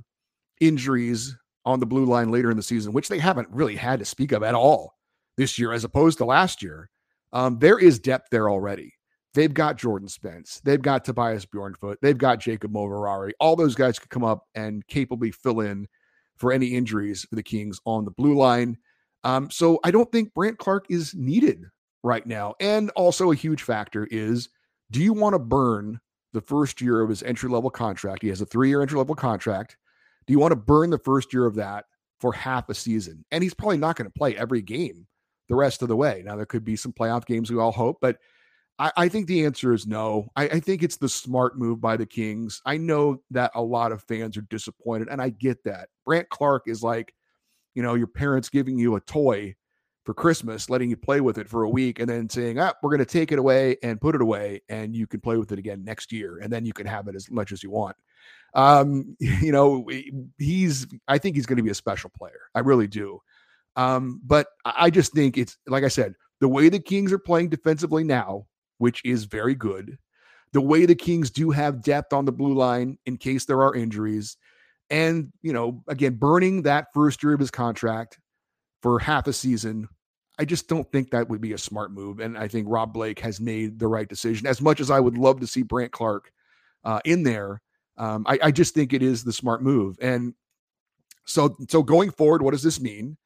injuries 0.60 1.36
on 1.64 1.80
the 1.80 1.86
blue 1.86 2.06
line 2.06 2.30
later 2.30 2.50
in 2.50 2.56
the 2.56 2.62
season, 2.62 2.92
which 2.92 3.08
they 3.08 3.18
haven't 3.18 3.48
really 3.50 3.76
had 3.76 4.00
to 4.00 4.04
speak 4.04 4.32
of 4.32 4.42
at 4.42 4.54
all 4.54 4.94
this 5.36 5.58
year 5.58 5.72
as 5.72 5.84
opposed 5.84 6.18
to 6.18 6.24
last 6.24 6.62
year. 6.62 6.90
Um, 7.32 7.58
there 7.58 7.78
is 7.78 7.98
depth 7.98 8.28
there 8.30 8.48
already. 8.48 8.94
They've 9.34 9.52
got 9.52 9.76
Jordan 9.76 10.08
Spence. 10.08 10.60
They've 10.64 10.80
got 10.80 11.04
Tobias 11.04 11.44
Bjornfot. 11.46 11.96
They've 12.00 12.18
got 12.18 12.38
Jacob 12.38 12.72
Moverare. 12.72 13.32
All 13.40 13.56
those 13.56 13.74
guys 13.74 13.98
could 13.98 14.10
come 14.10 14.24
up 14.24 14.44
and 14.54 14.86
capably 14.86 15.32
fill 15.32 15.60
in 15.60 15.88
for 16.36 16.52
any 16.52 16.68
injuries 16.68 17.24
for 17.24 17.36
the 17.36 17.42
Kings 17.42 17.80
on 17.84 18.04
the 18.04 18.10
blue 18.10 18.36
line. 18.36 18.76
Um, 19.22 19.50
so 19.50 19.78
I 19.84 19.90
don't 19.90 20.10
think 20.12 20.34
Brandt 20.34 20.58
Clark 20.58 20.86
is 20.90 21.14
needed 21.14 21.64
right 22.02 22.26
now. 22.26 22.54
And 22.60 22.90
also 22.90 23.30
a 23.32 23.36
huge 23.36 23.62
factor 23.62 24.06
is 24.10 24.48
do 24.90 25.02
you 25.02 25.12
want 25.12 25.34
to 25.34 25.38
burn 25.38 26.00
the 26.32 26.40
first 26.40 26.80
year 26.80 27.00
of 27.00 27.08
his 27.08 27.22
entry 27.22 27.48
level 27.48 27.70
contract? 27.70 28.22
He 28.22 28.28
has 28.28 28.40
a 28.40 28.46
three 28.46 28.68
year 28.68 28.82
entry 28.82 28.98
level 28.98 29.14
contract. 29.14 29.76
Do 30.26 30.32
you 30.32 30.38
want 30.38 30.52
to 30.52 30.56
burn 30.56 30.90
the 30.90 30.98
first 30.98 31.32
year 31.32 31.46
of 31.46 31.54
that 31.56 31.86
for 32.20 32.32
half 32.32 32.68
a 32.68 32.74
season? 32.74 33.24
And 33.30 33.42
he's 33.42 33.54
probably 33.54 33.78
not 33.78 33.96
going 33.96 34.10
to 34.10 34.18
play 34.18 34.36
every 34.36 34.62
game 34.62 35.06
the 35.48 35.54
rest 35.54 35.82
of 35.82 35.88
the 35.88 35.96
way. 35.96 36.22
Now, 36.24 36.36
there 36.36 36.46
could 36.46 36.64
be 36.64 36.76
some 36.76 36.92
playoff 36.92 37.26
games 37.26 37.50
we 37.50 37.58
all 37.58 37.72
hope, 37.72 37.98
but 38.00 38.18
I, 38.78 38.92
I 38.96 39.08
think 39.08 39.26
the 39.26 39.44
answer 39.44 39.72
is 39.72 39.86
no. 39.86 40.28
I, 40.36 40.44
I 40.44 40.60
think 40.60 40.82
it's 40.82 40.96
the 40.96 41.08
smart 41.08 41.58
move 41.58 41.80
by 41.80 41.96
the 41.96 42.06
Kings. 42.06 42.60
I 42.66 42.76
know 42.76 43.22
that 43.30 43.52
a 43.54 43.62
lot 43.62 43.92
of 43.92 44.02
fans 44.02 44.36
are 44.36 44.42
disappointed, 44.42 45.08
and 45.10 45.22
I 45.22 45.30
get 45.30 45.62
that. 45.64 45.88
Brandt 46.04 46.28
Clark 46.30 46.64
is 46.66 46.82
like, 46.82 47.14
you 47.74 47.82
know, 47.82 47.94
your 47.94 48.06
parents 48.06 48.48
giving 48.48 48.78
you 48.78 48.96
a 48.96 49.00
toy 49.00 49.54
for 50.04 50.12
Christmas, 50.12 50.68
letting 50.68 50.90
you 50.90 50.96
play 50.96 51.20
with 51.20 51.38
it 51.38 51.48
for 51.48 51.62
a 51.62 51.68
week, 51.68 51.98
and 51.98 52.08
then 52.08 52.28
saying, 52.28 52.58
"Ah, 52.58 52.74
we're 52.82 52.90
going 52.90 52.98
to 52.98 53.04
take 53.04 53.32
it 53.32 53.38
away 53.38 53.76
and 53.82 54.00
put 54.00 54.14
it 54.14 54.20
away, 54.20 54.60
and 54.68 54.94
you 54.94 55.06
can 55.06 55.20
play 55.20 55.36
with 55.36 55.52
it 55.52 55.58
again 55.58 55.84
next 55.84 56.12
year, 56.12 56.38
and 56.42 56.52
then 56.52 56.66
you 56.66 56.72
can 56.72 56.86
have 56.86 57.08
it 57.08 57.14
as 57.14 57.30
much 57.30 57.52
as 57.52 57.62
you 57.62 57.70
want." 57.70 57.96
Um, 58.54 59.16
you 59.20 59.52
know, 59.52 59.88
he's. 60.38 60.86
I 61.08 61.18
think 61.18 61.36
he's 61.36 61.46
going 61.46 61.58
to 61.58 61.62
be 61.62 61.70
a 61.70 61.74
special 61.74 62.10
player. 62.10 62.40
I 62.54 62.60
really 62.60 62.88
do. 62.88 63.20
Um, 63.76 64.20
but 64.24 64.48
I 64.64 64.90
just 64.90 65.12
think 65.12 65.38
it's 65.38 65.56
like 65.66 65.84
I 65.84 65.88
said, 65.88 66.14
the 66.40 66.48
way 66.48 66.68
the 66.68 66.78
Kings 66.78 67.12
are 67.12 67.18
playing 67.18 67.48
defensively 67.48 68.04
now, 68.04 68.46
which 68.78 69.02
is 69.04 69.24
very 69.24 69.54
good. 69.54 69.98
The 70.52 70.60
way 70.60 70.86
the 70.86 70.94
Kings 70.94 71.30
do 71.30 71.50
have 71.50 71.82
depth 71.82 72.12
on 72.12 72.24
the 72.24 72.32
blue 72.32 72.54
line 72.54 72.98
in 73.06 73.16
case 73.16 73.44
there 73.44 73.62
are 73.62 73.74
injuries. 73.74 74.36
And, 74.90 75.32
you 75.42 75.52
know, 75.52 75.82
again, 75.88 76.14
burning 76.14 76.62
that 76.62 76.88
first 76.94 77.22
year 77.22 77.32
of 77.32 77.40
his 77.40 77.50
contract 77.50 78.18
for 78.82 78.98
half 78.98 79.26
a 79.26 79.32
season, 79.32 79.88
I 80.38 80.44
just 80.44 80.68
don't 80.68 80.90
think 80.92 81.10
that 81.10 81.28
would 81.28 81.40
be 81.40 81.52
a 81.52 81.58
smart 81.58 81.92
move. 81.92 82.20
And 82.20 82.36
I 82.36 82.48
think 82.48 82.66
Rob 82.68 82.92
Blake 82.92 83.18
has 83.20 83.40
made 83.40 83.78
the 83.78 83.88
right 83.88 84.08
decision. 84.08 84.46
As 84.46 84.60
much 84.60 84.80
as 84.80 84.90
I 84.90 85.00
would 85.00 85.18
love 85.18 85.40
to 85.40 85.46
see 85.46 85.62
Brandt 85.62 85.92
Clark 85.92 86.30
uh, 86.84 87.00
in 87.04 87.22
there, 87.22 87.60
um, 87.96 88.24
I, 88.28 88.38
I 88.42 88.50
just 88.50 88.74
think 88.74 88.92
it 88.92 89.02
is 89.02 89.24
the 89.24 89.32
smart 89.32 89.62
move. 89.62 89.96
And 90.00 90.34
so, 91.24 91.56
so 91.68 91.82
going 91.82 92.10
forward, 92.10 92.42
what 92.42 92.50
does 92.50 92.62
this 92.62 92.80
mean? 92.80 93.16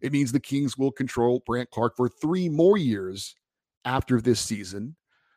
It 0.00 0.12
means 0.12 0.32
the 0.32 0.40
Kings 0.40 0.78
will 0.78 0.92
control 0.92 1.42
Brandt 1.44 1.70
Clark 1.70 1.96
for 1.96 2.08
three 2.08 2.48
more 2.48 2.76
years 2.76 3.34
after 3.84 4.20
this 4.20 4.40
season. 4.40 4.96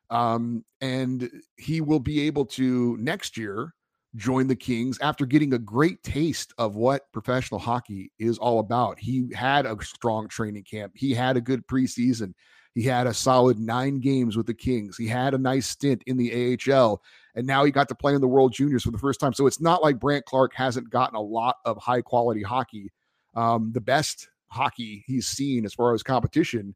Um, 0.09 0.63
and 0.81 1.29
he 1.57 1.81
will 1.81 1.99
be 1.99 2.21
able 2.21 2.45
to 2.45 2.97
next 2.97 3.37
year 3.37 3.73
join 4.15 4.47
the 4.47 4.55
Kings 4.55 4.99
after 5.01 5.25
getting 5.25 5.53
a 5.53 5.59
great 5.59 6.03
taste 6.03 6.53
of 6.57 6.75
what 6.75 7.11
professional 7.11 7.59
hockey 7.59 8.11
is 8.19 8.37
all 8.37 8.59
about. 8.59 8.99
He 8.99 9.29
had 9.33 9.65
a 9.65 9.75
strong 9.83 10.27
training 10.27 10.63
camp, 10.63 10.93
he 10.95 11.13
had 11.13 11.37
a 11.37 11.41
good 11.41 11.65
preseason. 11.67 12.33
He 12.75 12.81
had 12.81 13.05
a 13.05 13.13
solid 13.13 13.59
nine 13.59 13.99
games 13.99 14.35
with 14.35 14.47
the 14.47 14.53
Kings. 14.53 14.97
He 14.97 15.07
had 15.07 15.35
a 15.35 15.37
nice 15.37 15.67
stint 15.67 16.03
in 16.07 16.17
the 16.17 16.57
AHL, 16.57 17.03
and 17.35 17.45
now 17.45 17.63
he 17.63 17.71
got 17.71 17.87
to 17.89 17.95
play 17.95 18.15
in 18.15 18.21
the 18.21 18.27
World 18.27 18.51
Juniors 18.51 18.83
for 18.83 18.89
the 18.89 18.97
first 18.97 19.19
time. 19.19 19.33
So 19.33 19.45
it's 19.45 19.61
not 19.61 19.83
like 19.83 19.99
Brandt 19.99 20.25
Clark 20.25 20.53
hasn't 20.55 20.89
gotten 20.89 21.15
a 21.15 21.21
lot 21.21 21.57
of 21.65 21.77
high 21.77 22.01
quality 22.01 22.41
hockey. 22.41 22.91
Um, 23.35 23.71
the 23.73 23.81
best 23.81 24.27
hockey 24.47 25.03
he's 25.05 25.27
seen 25.27 25.65
as 25.65 25.73
far 25.75 25.93
as 25.93 26.01
competition 26.01 26.75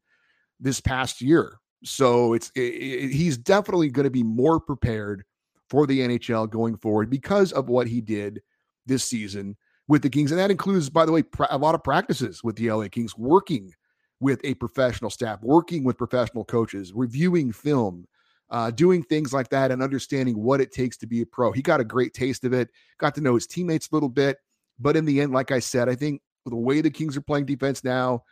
this 0.60 0.80
past 0.80 1.20
year. 1.20 1.58
So 1.84 2.32
it's 2.34 2.50
it, 2.54 2.60
it, 2.60 3.10
he's 3.10 3.36
definitely 3.36 3.88
going 3.90 4.04
to 4.04 4.10
be 4.10 4.22
more 4.22 4.58
prepared 4.58 5.24
for 5.70 5.86
the 5.86 6.00
NHL 6.00 6.50
going 6.50 6.76
forward 6.76 7.10
because 7.10 7.52
of 7.52 7.68
what 7.68 7.86
he 7.86 8.00
did 8.00 8.42
this 8.86 9.04
season 9.04 9.56
with 9.86 10.02
the 10.02 10.10
Kings, 10.10 10.30
and 10.30 10.38
that 10.38 10.50
includes, 10.50 10.90
by 10.90 11.06
the 11.06 11.12
way, 11.12 11.24
a 11.50 11.58
lot 11.58 11.74
of 11.74 11.82
practices 11.82 12.44
with 12.44 12.56
the 12.56 12.70
LA 12.70 12.88
Kings, 12.88 13.16
working 13.16 13.72
with 14.20 14.40
a 14.44 14.54
professional 14.54 15.10
staff, 15.10 15.40
working 15.42 15.82
with 15.82 15.96
professional 15.96 16.44
coaches, 16.44 16.92
reviewing 16.94 17.52
film, 17.52 18.06
uh, 18.50 18.70
doing 18.70 19.02
things 19.02 19.32
like 19.32 19.48
that, 19.48 19.70
and 19.70 19.82
understanding 19.82 20.42
what 20.42 20.60
it 20.60 20.72
takes 20.72 20.96
to 20.98 21.06
be 21.06 21.22
a 21.22 21.26
pro. 21.26 21.52
He 21.52 21.62
got 21.62 21.80
a 21.80 21.84
great 21.84 22.12
taste 22.12 22.44
of 22.44 22.52
it, 22.52 22.68
got 22.98 23.14
to 23.14 23.20
know 23.20 23.34
his 23.34 23.46
teammates 23.46 23.88
a 23.90 23.94
little 23.94 24.08
bit, 24.08 24.38
but 24.78 24.96
in 24.96 25.04
the 25.04 25.20
end, 25.20 25.32
like 25.32 25.50
I 25.50 25.58
said, 25.58 25.88
I 25.88 25.94
think 25.94 26.20
the 26.44 26.56
way 26.56 26.80
the 26.80 26.90
Kings 26.90 27.16
are 27.16 27.22
playing 27.22 27.46
defense 27.46 27.82
now, 27.82 28.24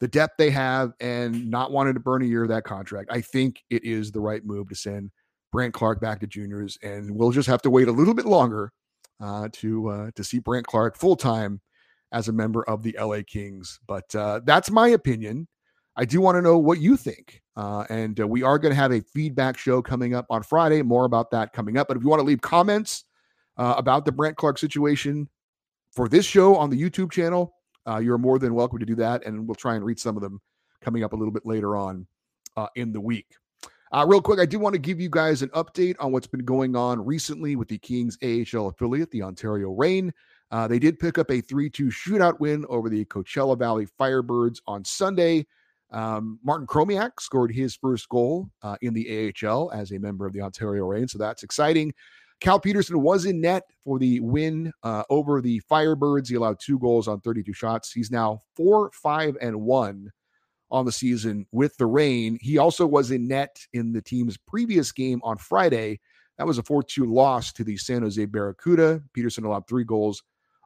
the 0.00 0.08
depth 0.08 0.34
they 0.38 0.50
have, 0.50 0.92
and 1.00 1.50
not 1.50 1.72
wanting 1.72 1.94
to 1.94 2.00
burn 2.00 2.22
a 2.22 2.26
year 2.26 2.42
of 2.42 2.48
that 2.48 2.64
contract, 2.64 3.10
I 3.12 3.20
think 3.20 3.62
it 3.70 3.84
is 3.84 4.10
the 4.10 4.20
right 4.20 4.44
move 4.44 4.68
to 4.70 4.74
send 4.74 5.10
Brandt 5.52 5.74
Clark 5.74 6.00
back 6.00 6.20
to 6.20 6.26
juniors, 6.26 6.78
and 6.82 7.10
we'll 7.14 7.32
just 7.32 7.48
have 7.48 7.62
to 7.62 7.70
wait 7.70 7.88
a 7.88 7.92
little 7.92 8.14
bit 8.14 8.26
longer 8.26 8.72
uh, 9.20 9.48
to 9.52 9.88
uh, 9.88 10.10
to 10.14 10.24
see 10.24 10.38
Brandt 10.38 10.66
Clark 10.66 10.96
full 10.96 11.16
time 11.16 11.60
as 12.12 12.28
a 12.28 12.32
member 12.32 12.62
of 12.64 12.82
the 12.82 12.96
LA 12.98 13.20
Kings. 13.26 13.78
But 13.86 14.14
uh, 14.14 14.40
that's 14.44 14.70
my 14.70 14.88
opinion. 14.88 15.46
I 15.96 16.04
do 16.04 16.20
want 16.20 16.36
to 16.36 16.42
know 16.42 16.58
what 16.58 16.80
you 16.80 16.96
think. 16.96 17.42
Uh, 17.56 17.84
and 17.90 18.18
uh, 18.20 18.26
we 18.26 18.42
are 18.42 18.58
going 18.58 18.70
to 18.70 18.80
have 18.80 18.92
a 18.92 19.02
feedback 19.02 19.58
show 19.58 19.82
coming 19.82 20.14
up 20.14 20.26
on 20.30 20.42
Friday. 20.42 20.82
More 20.82 21.04
about 21.04 21.30
that 21.32 21.52
coming 21.52 21.76
up. 21.76 21.88
But 21.88 21.96
if 21.96 22.02
you 22.02 22.08
want 22.08 22.20
to 22.20 22.26
leave 22.26 22.40
comments 22.40 23.04
uh, 23.58 23.74
about 23.76 24.04
the 24.04 24.12
Brandt 24.12 24.36
Clark 24.36 24.58
situation, 24.58 25.28
for 25.92 26.08
this 26.08 26.24
show 26.24 26.56
on 26.56 26.70
the 26.70 26.80
YouTube 26.80 27.10
channel, 27.10 27.54
uh, 27.86 27.98
you're 27.98 28.18
more 28.18 28.38
than 28.38 28.54
welcome 28.54 28.78
to 28.78 28.86
do 28.86 28.94
that. 28.96 29.24
And 29.24 29.46
we'll 29.46 29.54
try 29.54 29.74
and 29.74 29.84
read 29.84 29.98
some 29.98 30.16
of 30.16 30.22
them 30.22 30.40
coming 30.80 31.04
up 31.04 31.12
a 31.12 31.16
little 31.16 31.32
bit 31.32 31.46
later 31.46 31.76
on 31.76 32.06
uh, 32.56 32.68
in 32.76 32.92
the 32.92 33.00
week. 33.00 33.26
Uh, 33.92 34.04
real 34.06 34.22
quick, 34.22 34.38
I 34.38 34.46
do 34.46 34.58
want 34.58 34.74
to 34.74 34.78
give 34.78 35.00
you 35.00 35.08
guys 35.10 35.42
an 35.42 35.48
update 35.48 35.96
on 35.98 36.12
what's 36.12 36.26
been 36.26 36.44
going 36.44 36.76
on 36.76 37.04
recently 37.04 37.56
with 37.56 37.68
the 37.68 37.78
Kings 37.78 38.16
AHL 38.22 38.68
affiliate, 38.68 39.10
the 39.10 39.22
Ontario 39.22 39.70
Reign. 39.70 40.12
Uh, 40.52 40.68
they 40.68 40.78
did 40.78 40.98
pick 40.98 41.18
up 41.18 41.30
a 41.30 41.40
3 41.40 41.68
2 41.68 41.86
shootout 41.86 42.38
win 42.38 42.64
over 42.68 42.88
the 42.88 43.04
Coachella 43.06 43.58
Valley 43.58 43.86
Firebirds 43.98 44.60
on 44.66 44.84
Sunday. 44.84 45.46
Um, 45.90 46.38
Martin 46.44 46.68
Chromiak 46.68 47.18
scored 47.18 47.52
his 47.52 47.74
first 47.74 48.08
goal 48.08 48.48
uh, 48.62 48.76
in 48.80 48.94
the 48.94 49.32
AHL 49.44 49.72
as 49.72 49.90
a 49.90 49.98
member 49.98 50.24
of 50.24 50.32
the 50.32 50.40
Ontario 50.40 50.86
Reign, 50.86 51.08
so 51.08 51.18
that's 51.18 51.42
exciting. 51.42 51.92
Cal 52.40 52.58
Petersen 52.58 53.02
was 53.02 53.26
in 53.26 53.40
net 53.40 53.64
for 53.84 53.98
the 53.98 54.20
win 54.20 54.72
uh, 54.82 55.02
over 55.10 55.40
the 55.40 55.60
Firebirds. 55.70 56.28
He 56.28 56.36
allowed 56.36 56.58
two 56.58 56.78
goals 56.78 57.06
on 57.06 57.20
32 57.20 57.52
shots. 57.52 57.92
He's 57.92 58.10
now 58.10 58.40
four, 58.56 58.90
five, 58.94 59.36
and 59.40 59.60
one 59.60 60.10
on 60.70 60.86
the 60.86 60.92
season 60.92 61.46
with 61.52 61.76
the 61.76 61.86
Reign. 61.86 62.38
He 62.40 62.56
also 62.56 62.86
was 62.86 63.10
in 63.10 63.28
net 63.28 63.58
in 63.74 63.92
the 63.92 64.00
team's 64.00 64.38
previous 64.38 64.90
game 64.90 65.20
on 65.22 65.36
Friday. 65.36 66.00
That 66.38 66.46
was 66.46 66.56
a 66.56 66.62
4 66.62 66.82
2 66.82 67.04
loss 67.04 67.52
to 67.52 67.64
the 67.64 67.76
San 67.76 68.02
Jose 68.02 68.24
Barracuda. 68.24 69.02
Petersen 69.12 69.44
allowed 69.44 69.68
three 69.68 69.84
goals 69.84 70.22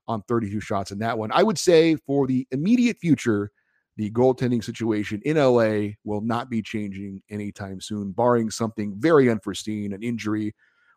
on 0.07 0.23
32 0.29 0.61
shots 0.61 0.93
in 0.93 0.99
that 1.01 1.19
one. 1.19 1.33
I 1.33 1.43
would 1.43 1.59
say 1.59 1.97
for 2.07 2.29
the 2.29 2.47
immediate 2.53 2.99
future, 2.99 3.51
the 3.97 4.11
goaltending 4.11 4.63
situation 4.63 5.21
in 5.25 5.37
LA 5.37 5.95
will 6.05 6.21
not 6.21 6.51
be 6.51 6.63
changing 6.63 7.23
anytime 7.31 7.81
soon, 7.81 8.13
barring 8.13 8.51
something 8.51 8.95
very 8.99 9.31
unforeseen, 9.31 9.93
an 9.93 10.03
injury 10.03 10.55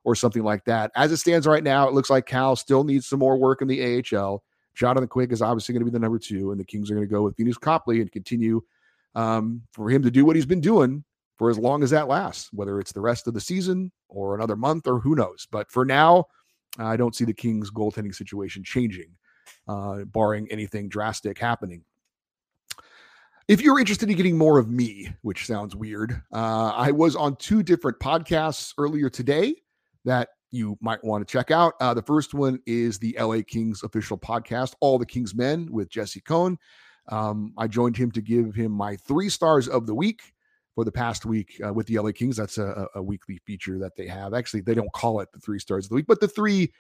or 0.08 0.16
something 0.16 0.44
like 0.44 0.64
that. 0.64 0.90
As 0.96 1.12
it 1.12 1.18
stands 1.18 1.46
right 1.46 1.62
now, 1.62 1.86
it 1.86 1.94
looks 1.94 2.10
like 2.10 2.26
Cal 2.26 2.56
still 2.56 2.86
needs 2.86 3.06
some 3.06 3.20
more 3.20 3.38
work 3.38 3.62
in 3.62 3.68
the 3.68 4.02
AHL. 4.16 4.42
Jonathan 4.74 5.10
Quick 5.10 5.34
is 5.34 5.42
obviously 5.42 5.74
going 5.74 5.82
to 5.82 5.86
be 5.86 5.92
the 5.92 6.00
number 6.00 6.18
two, 6.18 6.52
and 6.52 6.58
the 6.58 6.64
Kings 6.64 6.90
are 6.90 6.96
going 6.96 7.06
to 7.06 7.14
go 7.14 7.24
with 7.24 7.36
Phoenix 7.36 7.58
Copley 7.58 8.00
and 8.00 8.10
continue 8.10 8.62
um, 9.16 9.64
for 9.74 9.90
him 9.90 10.02
to 10.04 10.10
do 10.10 10.24
what 10.24 10.38
he's 10.38 10.46
been 10.46 10.62
doing 10.62 11.04
for 11.38 11.50
as 11.50 11.60
long 11.60 11.84
as 11.84 11.90
that 11.90 12.08
lasts, 12.08 12.54
whether 12.54 12.80
it's 12.80 12.94
the 12.94 13.02
rest 13.02 13.28
of 13.28 13.34
the 13.34 13.42
season 13.42 13.92
or 14.08 14.34
another 14.34 14.56
month 14.56 14.88
or 14.88 15.02
who 15.02 15.14
knows. 15.14 15.46
But 15.52 15.70
for 15.70 15.84
now, 15.84 16.28
I 16.80 16.96
don't 16.96 17.14
see 17.14 17.26
the 17.26 17.34
Kings 17.34 17.70
goaltending 17.70 18.16
situation 18.16 18.64
changing, 18.64 19.10
uh, 19.68 20.06
barring 20.06 20.48
anything 20.50 20.88
drastic 20.88 21.38
happening. 21.38 21.84
If 23.50 23.62
you're 23.62 23.78
interested 23.78 24.10
in 24.10 24.16
getting 24.16 24.38
more 24.38 24.58
of 24.58 24.70
me, 24.70 25.10
which 25.24 25.48
sounds 25.48 25.76
weird, 25.76 26.22
uh, 26.32 26.72
I 26.74 26.92
was 26.92 27.18
on 27.18 27.36
two 27.36 27.62
different 27.62 28.00
podcasts 28.00 28.74
earlier 28.78 29.10
today 29.10 29.56
that 30.08 30.30
you 30.52 30.78
might 30.82 31.04
want 31.04 31.28
to 31.28 31.32
check 31.32 31.52
out. 31.52 31.74
Uh, 31.80 31.94
the 31.94 32.02
first 32.02 32.34
one 32.34 32.60
is 32.66 32.98
the 32.98 33.16
LA 33.20 33.42
Kings 33.46 33.84
official 33.84 34.18
podcast, 34.18 34.74
All 34.80 34.98
the 34.98 35.06
Kings 35.06 35.36
Men 35.36 35.68
with 35.72 35.90
Jesse 35.90 36.22
Cohn. 36.22 36.58
Um, 37.10 37.54
I 37.58 37.68
joined 37.68 37.98
him 37.98 38.12
to 38.12 38.22
give 38.22 38.56
him 38.56 38.72
my 38.72 38.96
three 38.96 39.30
stars 39.30 39.68
of 39.68 39.86
the 39.86 39.94
week 39.94 40.34
for 40.76 40.84
the 40.84 40.92
past 40.92 41.26
week 41.26 41.60
uh, 41.66 41.74
with 41.74 41.88
the 41.88 42.00
LA 42.00 42.12
Kings. 42.12 42.38
That's 42.38 42.58
a, 42.58 42.88
a, 42.96 43.04
weekly 43.04 43.40
feature 43.46 43.80
that 43.80 43.96
they 43.96 44.08
have. 44.08 44.34
Actually, 44.34 44.62
they 44.62 44.74
don't 44.74 44.92
call 44.94 45.20
it 45.22 45.30
the 45.32 45.40
three 45.40 45.60
stars 45.60 45.86
of 45.86 45.90
the 45.90 45.96
week, 45.96 46.08
but 46.08 46.20
the 46.20 46.28
three, 46.28 46.72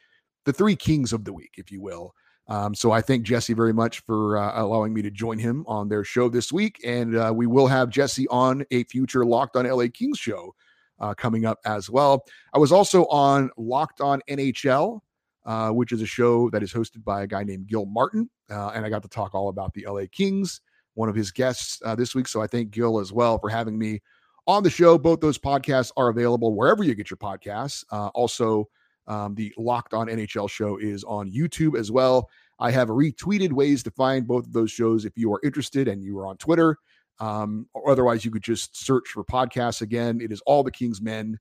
the 0.45 0.53
three 0.53 0.75
Kings 0.75 1.13
of 1.13 1.23
the 1.23 1.33
week, 1.33 1.55
if 1.57 1.71
you 1.71 1.81
will. 1.81 2.13
Um, 2.47 2.73
so 2.73 2.91
I 2.91 3.01
thank 3.01 3.23
Jesse 3.23 3.53
very 3.53 3.73
much 3.73 3.99
for 4.01 4.37
uh, 4.37 4.61
allowing 4.61 4.93
me 4.93 5.01
to 5.01 5.11
join 5.11 5.37
him 5.37 5.65
on 5.67 5.89
their 5.89 6.05
show 6.05 6.29
this 6.29 6.51
week, 6.51 6.79
and 6.85 7.17
uh, 7.17 7.33
we 7.35 7.47
will 7.47 7.67
have 7.67 7.89
Jesse 7.89 8.27
on 8.29 8.65
a 8.71 8.83
future 8.85 9.25
Locked 9.25 9.57
On 9.57 9.65
LA 9.65 9.87
Kings 9.93 10.17
show 10.17 10.53
uh, 10.99 11.13
coming 11.13 11.45
up 11.45 11.59
as 11.65 11.89
well. 11.89 12.25
I 12.53 12.57
was 12.57 12.71
also 12.71 13.05
on 13.05 13.49
Locked 13.57 14.01
On 14.01 14.21
NHL, 14.29 14.99
uh, 15.45 15.69
which 15.69 15.91
is 15.91 16.01
a 16.01 16.05
show 16.05 16.49
that 16.49 16.63
is 16.63 16.73
hosted 16.73 17.03
by 17.03 17.23
a 17.23 17.27
guy 17.27 17.43
named 17.43 17.67
Gil 17.67 17.85
Martin, 17.85 18.29
uh, 18.49 18.69
and 18.69 18.85
I 18.85 18.89
got 18.89 19.03
to 19.03 19.09
talk 19.09 19.33
all 19.33 19.49
about 19.49 19.73
the 19.73 19.85
LA 19.87 20.03
Kings, 20.11 20.61
one 20.95 21.09
of 21.09 21.15
his 21.15 21.31
guests 21.31 21.81
uh, 21.85 21.95
this 21.95 22.15
week. 22.15 22.27
So 22.27 22.41
I 22.41 22.47
thank 22.47 22.71
Gil 22.71 22.99
as 22.99 23.13
well 23.13 23.37
for 23.39 23.49
having 23.49 23.77
me 23.77 24.01
on 24.47 24.63
the 24.63 24.69
show. 24.69 24.97
Both 24.97 25.21
those 25.21 25.37
podcasts 25.37 25.91
are 25.97 26.09
available 26.09 26.55
wherever 26.55 26.83
you 26.83 26.95
get 26.95 27.09
your 27.09 27.17
podcasts. 27.17 27.83
also 27.91 28.67
um, 29.07 29.35
the 29.35 29.53
Locked 29.57 29.93
On 29.93 30.07
NHL 30.07 30.49
show 30.49 30.77
is 30.77 31.03
on 31.03 31.31
YouTube 31.31 31.77
as 31.77 31.91
well. 31.91 32.29
I 32.59 32.71
have 32.71 32.89
retweeted 32.89 33.53
ways 33.53 33.83
to 33.83 33.91
find 33.91 34.27
both 34.27 34.45
of 34.45 34.53
those 34.53 34.71
shows 34.71 35.05
if 35.05 35.17
you 35.17 35.31
are 35.33 35.39
interested 35.43 35.87
and 35.87 36.03
you 36.03 36.17
are 36.19 36.25
on 36.25 36.37
Twitter. 36.37 36.77
Um, 37.19 37.67
or 37.73 37.91
otherwise, 37.91 38.23
you 38.23 38.31
could 38.31 38.43
just 38.43 38.77
search 38.77 39.09
for 39.09 39.23
podcasts 39.23 39.81
again. 39.81 40.21
It 40.21 40.31
is 40.31 40.41
All 40.45 40.63
the 40.63 40.71
King's 40.71 41.01
Men 41.01 41.39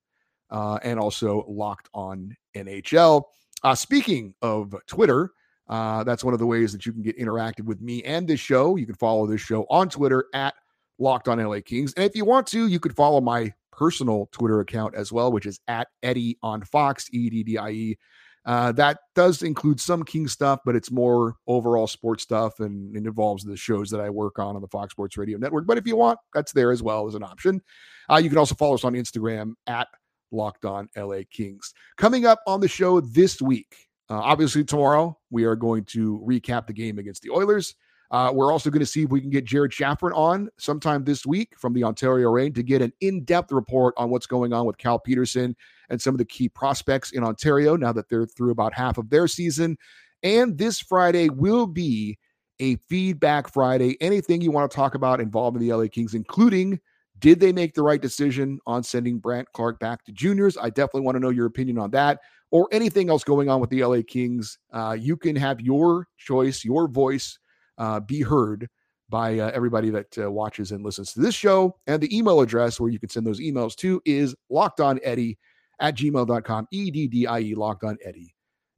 uh, 0.51 0.79
and 0.83 0.99
also 0.99 1.45
Locked 1.49 1.89
On 1.95 2.35
NHL. 2.55 3.25
Uh, 3.63 3.75
speaking 3.75 4.35
of 4.43 4.75
Twitter, 4.87 5.33
uh, 5.69 6.05
that's 6.05 6.23
one 6.23 6.35
of 6.35 6.41
the 6.41 6.47
ways 6.47 6.73
that 6.73 6.87
you 6.87 6.93
can 6.93 7.03
get 7.03 7.19
interactive 7.19 7.65
with 7.65 7.81
me 7.81 8.03
and 8.05 8.27
this 8.29 8.41
show. 8.41 8.77
You 8.77 8.87
can 8.87 8.95
follow 8.95 9.27
this 9.27 9.41
show 9.41 9.67
on 9.69 9.89
Twitter 9.89 10.27
at 10.33 10.55
Locked 10.99 11.29
On 11.29 11.43
LA 11.43 11.61
Kings. 11.65 11.93
And 11.95 12.05
if 12.05 12.15
you 12.15 12.25
want 12.25 12.47
to, 12.49 12.69
you 12.69 12.81
could 12.81 12.95
follow 12.95 13.21
my 13.21 13.53
personal 13.73 14.29
Twitter 14.33 14.61
account 14.61 14.95
as 14.95 15.13
well, 15.13 15.33
which 15.33 15.47
is 15.47 15.61
at 15.69 15.89
Eddie 16.03 16.39
on 16.43 16.63
Fox, 16.63 17.09
E 17.13 17.29
D 17.29 17.43
D 17.43 17.59
I 17.59 17.71
E. 17.71 17.99
Uh, 18.47 18.71
that 18.71 18.99
does 19.17 19.43
include 19.43 19.81
some 19.81 20.05
King 20.05 20.29
stuff, 20.29 20.61
but 20.65 20.77
it's 20.77 20.93
more 20.93 21.35
overall 21.49 21.89
sports 21.89 22.23
stuff 22.23 22.61
and 22.61 22.97
it 22.97 23.05
involves 23.05 23.43
the 23.43 23.57
shows 23.57 23.91
that 23.91 24.01
I 24.01 24.09
work 24.09 24.39
on 24.39 24.55
on 24.55 24.63
the 24.63 24.69
Fox 24.69 24.93
Sports 24.93 25.17
Radio 25.17 25.37
Network. 25.37 25.67
But 25.67 25.79
if 25.79 25.87
you 25.87 25.97
want, 25.97 26.21
that's 26.33 26.53
there 26.53 26.71
as 26.71 26.81
well 26.81 27.09
as 27.09 27.17
an 27.17 27.25
option. 27.25 27.61
Uh, 28.09 28.21
you 28.23 28.29
can 28.29 28.39
also 28.39 28.55
follow 28.55 28.75
us 28.75 28.85
on 28.85 28.95
Instagram 28.95 29.55
at 29.67 29.89
Locked 30.31 30.65
On 30.65 30.89
LA 30.97 31.23
Kings. 31.29 31.75
Coming 31.97 32.25
up 32.25 32.41
on 32.47 32.61
the 32.61 32.69
show 32.69 33.01
this 33.01 33.43
week, 33.43 33.75
uh, 34.09 34.21
obviously 34.21 34.63
tomorrow 34.63 35.19
we 35.31 35.45
are 35.45 35.57
going 35.57 35.85
to 35.87 36.23
recap 36.25 36.69
the 36.69 36.73
game 36.73 37.01
against 37.01 37.23
the 37.23 37.31
Oilers. 37.31 37.75
Uh, 38.11 38.31
we're 38.33 38.53
also 38.53 38.71
going 38.71 38.81
to 38.81 38.87
see 38.87 39.03
if 39.03 39.11
we 39.11 39.21
can 39.21 39.31
get 39.31 39.45
Jared 39.45 39.73
Shaffron 39.73 40.13
on 40.13 40.49
sometime 40.59 41.05
this 41.05 41.27
week 41.27 41.59
from 41.59 41.73
the 41.73 41.85
Ontario 41.85 42.31
Reign 42.31 42.53
to 42.55 42.63
get 42.63 42.83
an 42.83 42.93
in 43.01 43.25
depth 43.25 43.53
report 43.53 43.95
on 43.97 44.11
what's 44.11 44.27
going 44.27 44.53
on 44.53 44.67
with 44.67 44.79
Cal 44.79 44.99
Petersen 44.99 45.57
and 45.91 46.01
some 46.01 46.15
of 46.15 46.19
the 46.19 46.25
key 46.25 46.49
prospects 46.49 47.13
in 47.13 47.25
Ontario 47.25 47.77
now 47.77 47.93
that 47.93 48.09
they're 48.09 48.27
through 48.27 48.51
about 48.51 48.75
half 48.75 48.99
of 48.99 49.11
their 49.11 49.27
season. 49.27 49.77
And 50.23 50.57
this 50.57 50.81
Friday 50.81 51.29
will 51.29 51.67
be 51.67 52.19
a 52.61 52.77
feedback 52.89 53.53
Friday. 53.53 53.97
Anything 54.01 54.41
you 54.41 54.51
want 54.51 54.71
to 54.71 54.75
talk 54.75 54.95
about 54.95 55.21
involving 55.21 55.61
the 55.61 55.73
LA 55.73 55.87
Kings, 55.89 56.15
including 56.15 56.81
did 57.19 57.41
they 57.41 57.53
make 57.53 57.75
the 57.75 57.83
right 57.83 58.01
decision 58.01 58.59
on 58.67 58.83
sending 58.83 59.19
Brandt 59.19 59.49
Clark 59.53 59.81
back 59.81 60.05
to 60.05 60.13
juniors? 60.13 60.57
I 60.57 60.71
definitely 60.71 61.03
want 61.03 61.17
to 61.17 61.21
know 61.21 61.31
your 61.31 61.47
opinion 61.47 61.79
on 61.79 61.91
that 61.93 62.21
or 62.51 62.69
anything 62.73 63.11
else 63.11 63.25
going 63.25 63.49
on 63.49 63.61
with 63.61 63.71
the 63.71 63.83
LA 63.85 64.01
Kings. 64.07 64.59
Uh, 64.73 64.97
you 64.99 65.17
can 65.17 65.35
have 65.37 65.61
your 65.61 66.09
choice, 66.19 66.65
your 66.65 66.89
voice 66.89 67.39
uh, 67.79 68.01
be 68.01 68.21
heard 68.23 68.69
by 69.09 69.39
uh, 69.39 69.51
everybody 69.55 69.91
that 69.91 70.19
uh, 70.19 70.31
watches 70.31 70.73
and 70.73 70.85
listens 70.85 71.13
to 71.13 71.21
this 71.21 71.35
show. 71.35 71.77
And 71.87 72.03
the 72.03 72.17
email 72.17 72.41
address 72.41 72.81
where 72.81 72.91
you 72.91 72.99
can 72.99 73.09
send 73.09 73.27
those 73.27 73.41
emails 73.41 73.77
to 73.77 74.01
is 74.05 74.35
lockedoneddie 74.51 75.37
at 75.81 75.97
gmail.com. 75.97 76.69
E 76.71 76.91
D 76.91 77.07
D 77.07 77.27
I 77.27 77.41
E, 77.41 77.55
locked 77.55 77.85
on 77.85 77.99
Eddie 78.05 78.35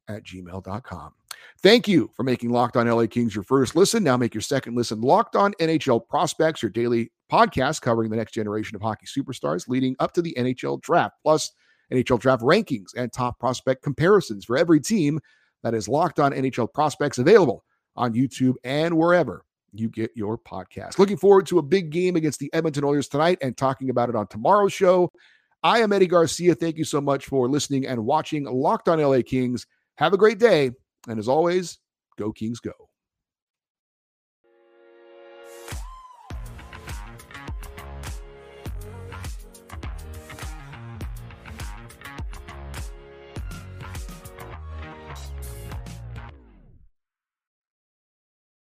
at 0.08 0.24
gmail.com. 0.24 1.12
Thank 1.62 1.88
you 1.88 2.10
for 2.14 2.22
making 2.22 2.50
Locked 2.50 2.76
On 2.76 2.88
LA 2.88 3.06
Kings 3.06 3.34
your 3.34 3.44
first 3.44 3.74
listen. 3.74 4.04
Now 4.04 4.16
make 4.16 4.34
your 4.34 4.42
second 4.42 4.76
listen 4.76 5.00
Locked 5.00 5.36
On 5.36 5.52
NHL 5.54 6.06
Prospects, 6.08 6.62
your 6.62 6.70
daily 6.70 7.10
podcast 7.30 7.80
covering 7.80 8.10
the 8.10 8.16
next 8.16 8.32
generation 8.32 8.76
of 8.76 8.82
hockey 8.82 9.06
superstars 9.06 9.68
leading 9.68 9.96
up 9.98 10.12
to 10.14 10.22
the 10.22 10.34
NHL 10.38 10.80
draft, 10.80 11.16
plus 11.22 11.50
NHL 11.92 12.20
draft 12.20 12.42
rankings 12.42 12.88
and 12.96 13.12
top 13.12 13.38
prospect 13.38 13.82
comparisons 13.82 14.44
for 14.44 14.56
every 14.56 14.80
team 14.80 15.20
that 15.62 15.74
is 15.74 15.88
Locked 15.88 16.20
On 16.20 16.32
NHL 16.32 16.72
Prospects 16.72 17.18
available 17.18 17.64
on 17.98 18.14
YouTube 18.14 18.54
and 18.64 18.96
wherever 18.96 19.44
you 19.72 19.88
get 19.88 20.10
your 20.14 20.38
podcast. 20.38 20.98
Looking 20.98 21.16
forward 21.16 21.46
to 21.46 21.58
a 21.58 21.62
big 21.62 21.90
game 21.90 22.16
against 22.16 22.38
the 22.38 22.50
Edmonton 22.54 22.84
Oilers 22.84 23.08
tonight 23.08 23.38
and 23.42 23.56
talking 23.56 23.90
about 23.90 24.08
it 24.08 24.16
on 24.16 24.26
tomorrow's 24.26 24.72
show. 24.72 25.10
I 25.62 25.80
am 25.80 25.92
Eddie 25.92 26.06
Garcia. 26.06 26.54
Thank 26.54 26.78
you 26.78 26.84
so 26.84 27.00
much 27.00 27.26
for 27.26 27.48
listening 27.48 27.86
and 27.86 28.06
watching 28.06 28.44
Locked 28.44 28.88
on 28.88 29.00
LA 29.00 29.20
Kings. 29.26 29.66
Have 29.96 30.12
a 30.12 30.18
great 30.18 30.38
day. 30.38 30.70
And 31.08 31.18
as 31.18 31.28
always, 31.28 31.78
go 32.16 32.32
Kings 32.32 32.60
go. 32.60 32.87